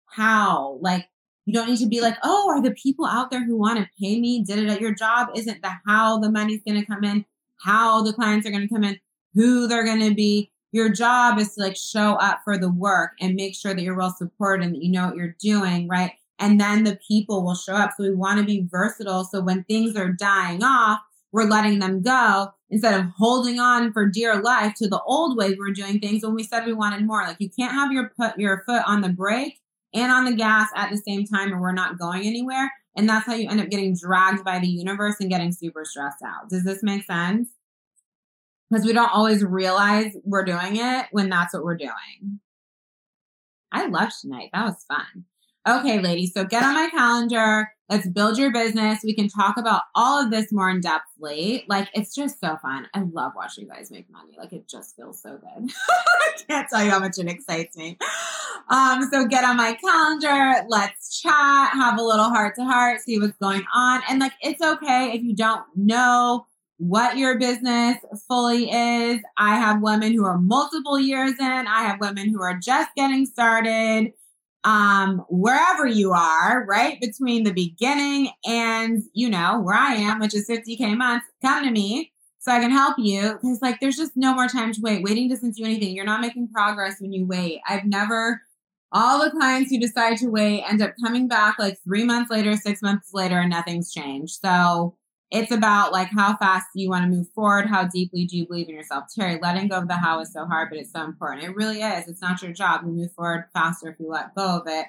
[0.08, 0.78] how.
[0.82, 1.08] Like,
[1.46, 3.90] you don't need to be like, oh, are the people out there who want to
[4.00, 4.44] pay me?
[4.44, 5.30] Did it at your job?
[5.36, 7.26] Isn't the how the money's going to come in,
[7.64, 9.00] how the clients are going to come in,
[9.34, 10.52] who they're going to be.
[10.72, 13.98] Your job is to like show up for the work and make sure that you're
[13.98, 16.12] well supported and that you know what you're doing, right?
[16.40, 17.92] And then the people will show up.
[17.96, 19.26] So we want to be versatile.
[19.26, 21.00] So when things are dying off,
[21.32, 25.50] we're letting them go instead of holding on for dear life to the old way
[25.50, 27.24] we were doing things when we said we wanted more.
[27.24, 29.60] Like you can't have your put your foot on the brake
[29.94, 32.72] and on the gas at the same time and we're not going anywhere.
[32.96, 36.24] And that's how you end up getting dragged by the universe and getting super stressed
[36.26, 36.50] out.
[36.50, 37.50] Does this make sense?
[38.70, 42.40] Because we don't always realize we're doing it when that's what we're doing.
[43.72, 44.50] I loved tonight.
[44.54, 45.26] That was fun.
[45.68, 46.34] Okay, ladies.
[46.34, 49.00] So get on my calendar Let's build your business.
[49.04, 51.64] We can talk about all of this more in depthly.
[51.68, 52.88] Like it's just so fun.
[52.94, 54.36] I love watching you guys make money.
[54.38, 55.72] Like it just feels so good.
[55.90, 57.98] I can't tell you how much it excites me.
[58.70, 60.68] Um, so get on my calendar.
[60.70, 64.04] Let's chat, have a little heart to heart, see what's going on.
[64.08, 66.46] And like it's okay if you don't know
[66.78, 67.98] what your business
[68.28, 69.20] fully is.
[69.36, 71.68] I have women who are multiple years in.
[71.68, 74.14] I have women who are just getting started
[74.64, 80.36] um, wherever you are, right between the beginning and, you know, where I am, which
[80.36, 83.38] is 50K months, come to me so I can help you.
[83.42, 85.04] Cause like, there's just no more time to wait.
[85.04, 85.96] Waiting doesn't do anything.
[85.96, 87.62] You're not making progress when you wait.
[87.68, 88.42] I've never,
[88.92, 92.56] all the clients who decide to wait end up coming back like three months later,
[92.58, 94.40] six months later, and nothing's changed.
[94.42, 94.98] So
[95.32, 97.68] it's about like how fast do you want to move forward?
[97.68, 99.06] How deeply do you believe in yourself?
[99.14, 101.44] Terry, letting go of the how is so hard, but it's so important.
[101.44, 102.08] It really is.
[102.08, 102.82] It's not your job.
[102.84, 104.88] You move forward faster if you let go of it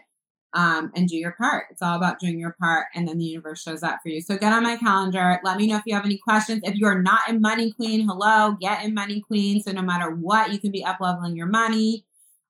[0.54, 1.66] um, and do your part.
[1.70, 4.20] It's all about doing your part, and then the universe shows up for you.
[4.20, 5.40] So get on my calendar.
[5.44, 6.62] Let me know if you have any questions.
[6.64, 9.62] If you're not in Money Queen, hello, get in Money Queen.
[9.62, 12.04] So no matter what, you can be up leveling your money.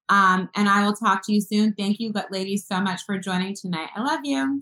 [0.09, 1.73] Um, and I will talk to you soon.
[1.75, 3.91] Thank you, but ladies, so much for joining tonight.
[3.95, 4.61] I love you.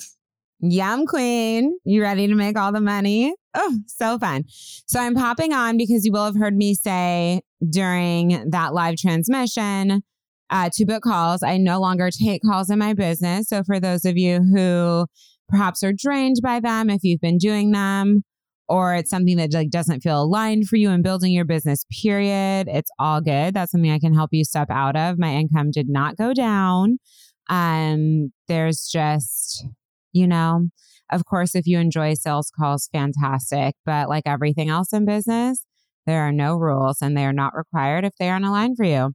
[0.60, 3.32] Yum Queen, you ready to make all the money?
[3.54, 4.44] Oh, so fun.
[4.48, 10.02] So I'm popping on because you will have heard me say during that live transmission
[10.50, 11.42] uh, to book calls.
[11.42, 13.48] I no longer take calls in my business.
[13.48, 15.06] So for those of you who
[15.48, 18.22] perhaps are drained by them, if you've been doing them,
[18.68, 22.68] or it's something that like doesn't feel aligned for you in building your business, period,
[22.68, 23.54] it's all good.
[23.54, 25.18] That's something I can help you step out of.
[25.18, 26.98] My income did not go down.
[27.48, 29.64] Um, there's just
[30.12, 30.68] you know,
[31.10, 33.74] of course, if you enjoy sales calls, fantastic.
[33.84, 35.64] But like everything else in business,
[36.06, 39.12] there are no rules and they are not required if they aren't aligned for you.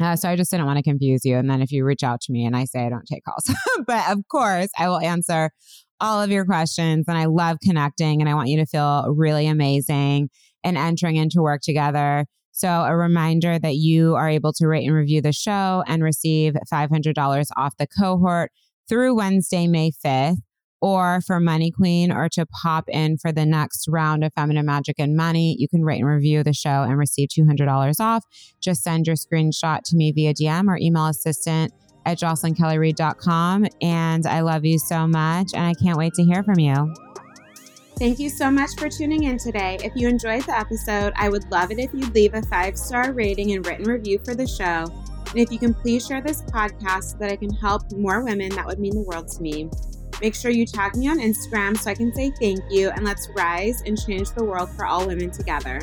[0.00, 1.36] Uh, so I just didn't want to confuse you.
[1.36, 3.52] And then if you reach out to me and I say I don't take calls,
[3.86, 5.50] but of course I will answer
[6.00, 7.06] all of your questions.
[7.08, 10.30] And I love connecting and I want you to feel really amazing
[10.62, 12.26] and entering into work together.
[12.52, 16.54] So, a reminder that you are able to rate and review the show and receive
[16.72, 18.50] $500 off the cohort
[18.88, 20.38] through Wednesday, May 5th
[20.80, 24.96] or for Money Queen or to pop in for the next round of Feminine Magic
[24.98, 28.24] and Money, you can rate and review the show and receive $200 off.
[28.60, 31.72] Just send your screenshot to me via DM or email assistant
[32.06, 33.66] at jocelynkellyreid.com.
[33.82, 36.94] And I love you so much and I can't wait to hear from you.
[37.98, 39.76] Thank you so much for tuning in today.
[39.82, 43.12] If you enjoyed the episode, I would love it if you'd leave a five star
[43.12, 44.86] rating and written review for the show.
[45.30, 48.50] And if you can please share this podcast so that I can help more women,
[48.50, 49.70] that would mean the world to me.
[50.20, 53.28] Make sure you tag me on Instagram so I can say thank you and let's
[53.36, 55.80] rise and change the world for all women together.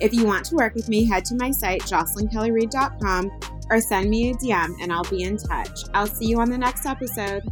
[0.00, 3.30] If you want to work with me, head to my site, jocelynkellyreid.com,
[3.70, 5.80] or send me a DM and I'll be in touch.
[5.94, 7.42] I'll see you on the next episode.